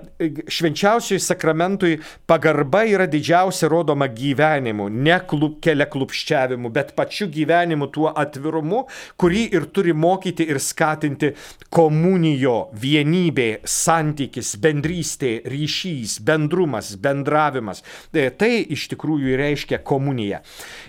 švenčiausiai 0.51 1.19
sakramentui 1.19 1.95
pagarba 2.29 2.83
yra 2.85 3.07
didžiausia 3.09 3.69
rodoma 3.71 4.05
gyvenimu, 4.11 4.85
ne 4.89 5.17
klub, 5.25 5.57
kelia 5.63 5.87
klupščiavimu, 5.89 6.69
bet 6.73 6.91
pačiu 6.97 7.27
gyvenimu, 7.33 7.87
tuo 7.93 8.11
atvirumu, 8.13 8.83
kurį 9.17 9.45
ir 9.57 9.65
turi 9.73 9.95
mokyti 9.97 10.45
ir 10.51 10.59
skatinti 10.61 11.31
komunijo, 11.73 12.69
vienybė, 12.77 13.47
santykis, 13.65 14.55
bendrystė, 14.61 15.39
ryšys, 15.49 16.19
bendrumas, 16.25 16.93
bendravimas. 17.01 17.81
E, 18.13 18.27
tai 18.29 18.61
iš 18.75 18.87
tikrųjų 18.93 19.39
reiškia 19.41 19.81
komuniją. 19.85 20.43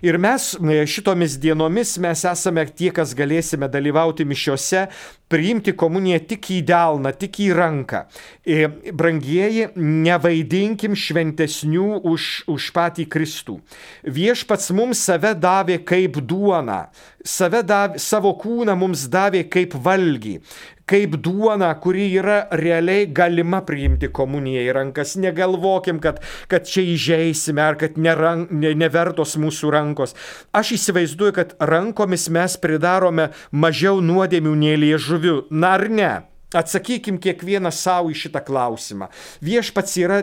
Ir 0.05 0.20
mes 0.20 0.53
e, 0.61 0.83
šitomis 0.85 1.38
dienomis 1.40 1.96
mes 2.05 2.27
esame 2.29 2.66
tie, 2.68 2.92
kas 2.92 3.16
galėsime 3.16 3.70
dalyvauti 3.72 4.29
mišiuose, 4.29 4.87
priimti 5.32 5.74
komuniją 5.76 6.20
tik 6.30 6.50
į 6.54 6.60
delną, 6.66 7.12
tik 7.18 7.40
į 7.42 7.48
ranką. 7.58 8.02
E, 8.46 8.68
brangieji, 8.94 9.68
nevaidinkim 9.76 10.94
šventesnių 10.98 12.02
už, 12.06 12.28
už 12.52 12.70
patį 12.76 13.08
Kristų. 13.10 13.58
Viešpats 14.06 14.70
mums 14.76 15.02
save 15.08 15.34
davė 15.38 15.80
kaip 15.86 16.20
duona, 16.22 16.86
save 17.26 17.64
davė, 17.66 18.00
savo 18.02 18.34
kūną 18.38 18.76
mums 18.78 19.08
davė 19.10 19.46
kaip 19.50 19.74
valgy 19.74 20.38
kaip 20.87 21.16
duona, 21.22 21.72
kuri 21.83 22.07
yra 22.14 22.46
realiai 22.55 23.09
galima 23.11 23.62
priimti 23.66 24.11
komuniją 24.14 24.62
į 24.68 24.75
rankas. 24.77 25.16
Negalvokim, 25.18 25.99
kad, 26.03 26.20
kad 26.51 26.68
čia 26.70 26.85
įžeisime 26.94 27.64
ar 27.64 27.79
kad 27.81 27.99
nerank, 27.99 28.53
ne, 28.55 28.72
nevertos 28.79 29.35
mūsų 29.40 29.72
rankos. 29.75 30.14
Aš 30.57 30.77
įsivaizduoju, 30.79 31.35
kad 31.37 31.57
rankomis 31.59 32.29
mes 32.31 32.57
pridarome 32.62 33.33
mažiau 33.51 34.01
nuodėmių 34.05 34.55
nei 34.62 34.81
liežuviu. 34.87 35.42
Na 35.51 35.75
ar 35.81 35.88
ne? 35.90 36.12
Atsakykim 36.55 37.18
kiekvieną 37.18 37.72
savo 37.75 38.12
į 38.12 38.20
šitą 38.20 38.40
klausimą. 38.46 39.09
Viešpats 39.44 39.96
yra 39.99 40.20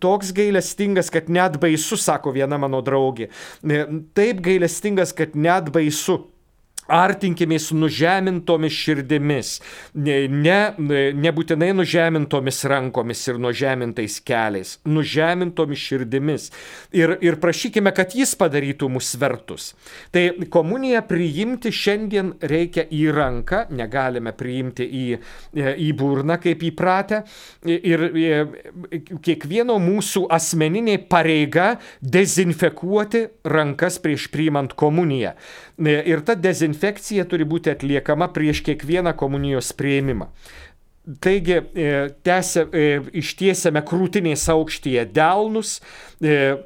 toks 0.00 0.30
gailestingas, 0.36 1.10
kad 1.12 1.26
net 1.26 1.58
baisu, 1.60 1.98
sako 1.98 2.30
viena 2.36 2.60
mano 2.62 2.78
draugė. 2.86 3.26
Taip 4.14 4.44
gailestingas, 4.46 5.12
kad 5.16 5.34
net 5.34 5.72
baisu. 5.74 6.20
Artinkimės 6.90 7.70
nužemintomis 7.72 8.74
širdimis, 8.76 9.52
ne, 9.96 10.16
ne, 10.28 10.58
nebūtinai 11.16 11.70
nužemintomis 11.76 12.58
rankomis 12.68 13.22
ir 13.30 13.38
nužemintais 13.40 14.18
keliais, 14.20 14.74
nužemintomis 14.84 15.80
širdimis. 15.80 16.50
Ir, 16.92 17.16
ir 17.24 17.38
prašykime, 17.40 17.92
kad 17.96 18.12
jis 18.16 18.34
padarytų 18.36 18.90
mus 18.92 19.14
vertus. 19.20 19.70
Tai 20.12 20.26
komuniją 20.52 21.00
priimti 21.08 21.72
šiandien 21.72 22.34
reikia 22.44 22.84
į 22.92 23.06
ranką, 23.16 23.64
negalime 23.72 24.34
priimti 24.36 24.84
į, 24.84 25.06
į 25.56 25.90
burną 25.96 26.36
kaip 26.42 26.66
įpratę. 26.68 27.22
Ir, 27.64 28.06
ir 28.12 29.18
kiekvieno 29.24 29.78
mūsų 29.80 30.26
asmeninė 30.36 30.98
pareiga 31.08 31.78
dezinfekuoti 32.00 33.24
rankas 33.48 33.96
prieš 34.04 34.28
priimant 34.32 34.76
komuniją. 34.76 35.32
Ir 35.78 36.20
ta 36.22 36.36
dezinfekcija 36.38 37.24
turi 37.26 37.46
būti 37.48 37.72
atliekama 37.72 38.28
prieš 38.34 38.60
kiekvieną 38.66 39.14
komunijos 39.18 39.72
prieimimą. 39.74 40.28
Taigi, 41.20 41.52
e, 41.52 42.10
tęsia, 42.24 42.64
e, 42.72 43.00
ištiesiame 43.20 43.82
krūtinės 43.84 44.46
aukštyje 44.48 45.02
delnus, 45.12 45.76
e, 46.24 46.56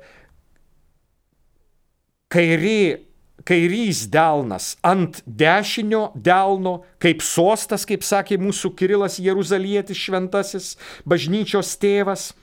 kairė 2.30 3.02
kairys 3.48 4.04
delnas 4.12 4.76
ant 4.86 5.22
dešinio 5.26 6.12
delno, 6.14 6.84
kaip 7.02 7.24
sostas, 7.24 7.86
kaip 7.88 8.04
sakė 8.06 8.38
mūsų 8.38 8.74
Kirilas 8.78 9.18
Jeruzalietis 9.18 9.98
šventasis, 9.98 10.76
bažnyčios 11.08 11.74
tėvas. 11.80 12.34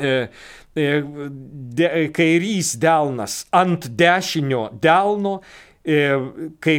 De, 0.00 1.88
kairys 2.14 2.72
delnas 2.80 3.42
ant 3.52 3.84
dešinio 4.00 4.70
delno 4.80 5.40
kai, 5.80 6.76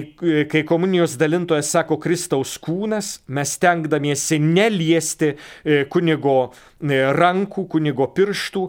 kai 0.52 0.62
komunijos 0.68 1.16
dalintojas 1.18 1.72
sako 1.74 1.98
Kristaus 2.02 2.54
kūnas, 2.62 3.16
mes 3.34 3.56
tenkdamiesi 3.62 4.38
neliesti 4.42 5.32
e, 5.34 5.84
kunigo 5.90 6.38
e, 6.52 7.00
rankų, 7.18 7.66
kunigo 7.72 8.12
pirštų, 8.16 8.68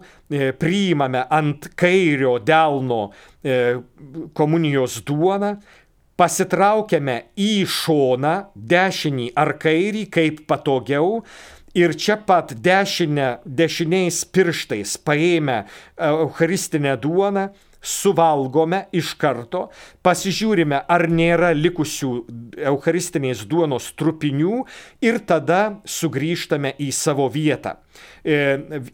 priimame 0.56 1.26
ant 1.28 1.66
kairio 1.76 2.38
delno 2.40 3.10
komunijos 4.32 4.94
duoną, 5.04 5.50
pasitraukiame 6.16 7.16
į 7.36 7.66
šoną, 7.68 8.32
dešinį 8.54 9.32
ar 9.36 9.52
kairį, 9.60 10.06
kaip 10.14 10.40
patogiau, 10.48 11.20
ir 11.76 11.92
čia 11.96 12.16
pat 12.16 12.54
dešinę, 12.64 13.42
dešiniais 13.44 14.22
pirštais 14.32 14.96
paėmę 15.04 15.62
Eucharistinę 15.96 16.96
duoną, 17.00 17.50
suvalgome 17.82 18.86
iš 18.94 19.12
karto, 19.20 19.66
pasižiūrime, 20.06 20.78
ar 20.88 21.06
nėra 21.10 21.52
likusių 21.56 22.12
eucharistinės 22.72 23.44
duonos 23.50 23.90
trupinių 23.98 24.62
ir 25.04 25.20
tada 25.26 25.62
sugrįžtame 25.84 26.76
į 26.78 26.92
savo 26.94 27.28
vietą. 27.32 27.76
E, 28.22 28.36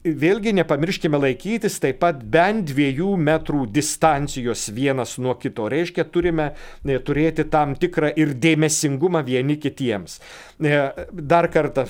vėlgi 0.03 0.55
nepamirškime 0.57 1.21
laikytis 1.21 1.77
taip 1.83 2.01
pat 2.03 2.23
bent 2.33 2.65
dviejų 2.71 3.13
metrų 3.21 3.67
distancijos 3.71 4.69
vienas 4.75 5.17
nuo 5.21 5.37
kito. 5.41 5.69
Reiškia, 5.71 6.07
turime 6.09 6.51
e, 6.51 6.99
turėti 6.99 7.45
tam 7.53 7.77
tikrą 7.79 8.11
ir 8.17 8.33
dėmesingumą 8.41 9.23
vieni 9.27 9.59
kitiems. 9.61 10.19
E, 10.59 10.81
dar 11.13 11.51
kartą, 11.53 11.85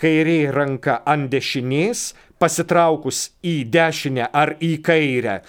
kairė 0.00 0.38
ranka 0.54 1.02
ant 1.06 1.28
dešinės, 1.32 2.12
pasitraukus 2.38 3.28
į 3.44 3.58
dešinę 3.68 4.30
ar 4.32 4.54
į 4.62 4.78
kairę, 4.86 5.40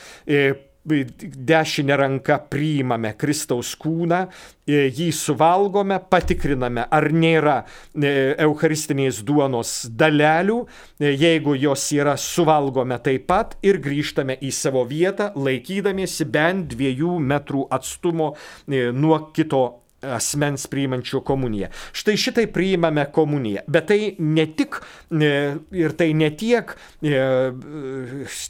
dešinę 0.85 1.97
ranką 1.97 2.39
priimame 2.49 3.13
Kristaus 3.13 3.75
kūną, 3.75 4.27
e, 4.67 4.87
jį 4.87 5.09
suvalgome, 5.13 5.99
patikriname, 6.09 6.85
ar 6.89 7.09
nėra 7.11 7.63
e, 7.93 8.35
eucharistinės 8.45 9.21
duonos 9.27 9.89
dalelių, 9.91 10.61
e, 10.99 11.11
jeigu 11.11 11.55
jos 11.59 11.89
yra, 11.93 12.15
suvalgome 12.17 12.97
taip 13.03 13.27
pat 13.27 13.57
ir 13.61 13.81
grįžtame 13.83 14.39
į 14.41 14.51
savo 14.55 14.85
vietą, 14.87 15.31
laikydamiesi 15.35 16.25
bent 16.25 16.71
dviejų 16.73 17.19
metrų 17.19 17.67
atstumo 17.75 18.33
nuo 18.67 19.19
kito 19.35 19.63
asmens 20.01 20.67
priimančio 20.67 21.21
komuniją. 21.21 21.67
Štai 21.91 22.17
šitai 22.17 22.47
priimame 22.53 23.05
komuniją. 23.11 23.65
Bet 23.67 23.89
tai 23.91 24.15
ne 24.19 24.45
tik 24.55 24.79
e, 25.11 25.31
ir 25.75 25.95
tai 25.99 26.13
ne 26.15 26.29
tiek 26.31 26.71
e, 27.03 27.23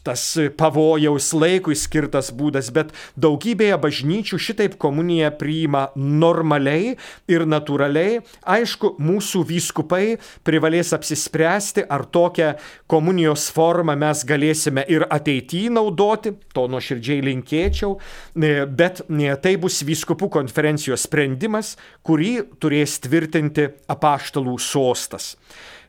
tas 0.06 0.26
pavojaus 0.60 1.32
laikui 1.34 1.78
skirtas 1.78 2.30
būdas, 2.36 2.70
bet 2.76 2.94
daugybėje 3.20 3.80
bažnyčių 3.82 4.40
šitaip 4.40 4.78
komuniją 4.82 5.32
priima 5.40 5.88
normaliai 5.96 6.96
ir 7.32 7.48
natūraliai. 7.50 8.22
Aišku, 8.46 8.96
mūsų 9.02 9.44
vyskupai 9.50 10.20
privalės 10.46 10.94
apsispręsti, 10.98 11.86
ar 11.90 12.06
tokią 12.06 12.54
komunijos 12.90 13.50
formą 13.56 13.98
mes 14.00 14.24
galėsime 14.28 14.86
ir 14.92 15.08
ateityje 15.10 15.74
naudoti, 15.74 16.36
to 16.54 16.68
nuoširdžiai 16.70 17.26
linkėčiau, 17.26 17.98
e, 18.38 18.54
bet 18.70 19.02
tai 19.42 19.56
bus 19.62 19.82
vyskupų 19.86 20.30
konferencijos 20.40 21.08
sprendimas 21.10 21.39
sprendimas, 21.40 21.78
kurį 22.04 22.60
turės 22.60 23.00
tvirtinti 23.00 23.70
apaštalų 23.88 24.58
sostas. 24.60 25.38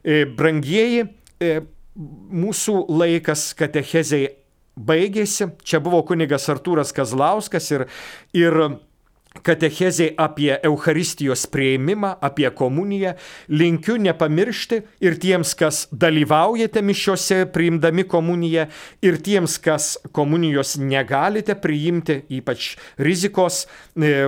E, 0.03 0.25
brangieji, 0.25 1.09
e, 1.41 1.63
mūsų 1.97 2.87
laikas 2.89 3.55
katechezei 3.55 4.37
baigėsi. 4.77 5.51
Čia 5.65 5.81
buvo 5.81 6.03
kunigas 6.07 6.49
Artūras 6.49 6.93
Kazlauskas 6.95 7.71
ir, 7.73 7.89
ir 8.33 8.79
katechezė 9.31 10.11
apie 10.19 10.51
Eucharistijos 10.67 11.47
prieimimą, 11.51 12.17
apie 12.21 12.49
komuniją. 12.51 13.15
Linkiu 13.49 13.95
nepamiršti 14.03 14.81
ir 15.07 15.17
tiems, 15.23 15.55
kas 15.55 15.85
dalyvaujate 15.93 16.83
mišiuose 16.83 17.45
priimdami 17.55 18.05
komuniją, 18.11 18.67
ir 19.07 19.19
tiems, 19.23 19.57
kas 19.63 19.93
komunijos 20.17 20.75
negalite 20.83 21.55
priimti, 21.63 22.21
ypač 22.41 22.75
rizikos 22.99 23.63
e, 23.95 24.27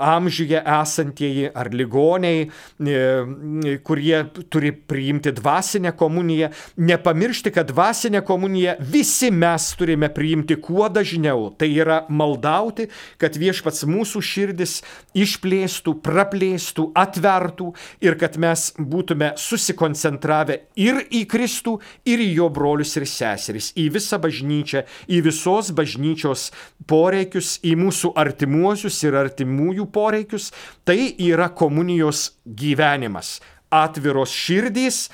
amžiuje 0.00 0.64
esantieji 0.64 1.50
ar 1.54 1.70
ligoniai, 1.76 2.48
e, 2.48 3.76
kurie 3.84 4.22
turi 4.48 4.72
priimti 4.72 5.34
dvasinę 5.36 5.92
komuniją. 5.92 6.48
Nepamiršti, 6.80 7.52
kad 7.54 7.68
dvasinę 7.68 8.24
komuniją 8.24 8.78
visi 8.80 9.30
mes 9.30 9.68
turime 9.76 10.08
priimti 10.08 10.56
kuo 10.56 10.88
dažniau. 10.88 11.50
Tai 11.60 11.68
yra 11.68 12.02
maldauti, 12.08 12.88
kad 13.20 13.36
viešpats 13.36 13.84
mūsų 13.84 14.24
širdis 14.40 14.80
išplėstų, 15.16 15.96
praplėstų, 16.04 16.90
atvertų 16.98 17.70
ir 18.04 18.16
kad 18.20 18.38
mes 18.40 18.70
būtume 18.78 19.32
susikoncentravę 19.40 20.60
ir 20.80 21.02
į 21.06 21.24
Kristų, 21.30 21.76
ir 22.08 22.22
į 22.24 22.30
jo 22.40 22.48
brolius 22.52 22.96
ir 22.98 23.06
seseris, 23.10 23.72
į 23.76 23.90
visą 23.96 24.20
bažnyčią, 24.22 24.84
į 25.08 25.22
visos 25.28 25.72
bažnyčios 25.76 26.50
poreikius, 26.90 27.58
į 27.62 27.76
mūsų 27.80 28.14
artimuosius 28.18 29.00
ir 29.06 29.18
artimųjų 29.20 29.88
poreikius. 29.92 30.50
Tai 30.84 30.98
yra 31.20 31.50
komunijos 31.54 32.30
gyvenimas. 32.44 33.38
Atviros 33.70 34.32
širdys, 34.34 35.04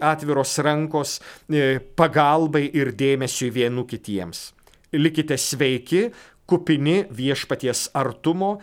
atviros 0.00 0.54
rankos 0.64 1.18
e, 1.50 1.80
pagalbai 1.98 2.68
ir 2.72 2.94
dėmesiui 2.96 3.50
vienu 3.52 3.84
kitiems. 3.88 4.52
Likite 4.96 5.36
sveiki, 5.36 6.06
kupini 6.48 7.02
viešpaties 7.12 7.90
artumo. 7.96 8.56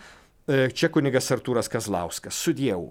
E, 0.46 0.68
čia 0.74 0.90
kunigas 0.92 1.30
Artūras 1.34 1.70
Kazlauskas. 1.70 2.38
Sudėjau. 2.46 2.90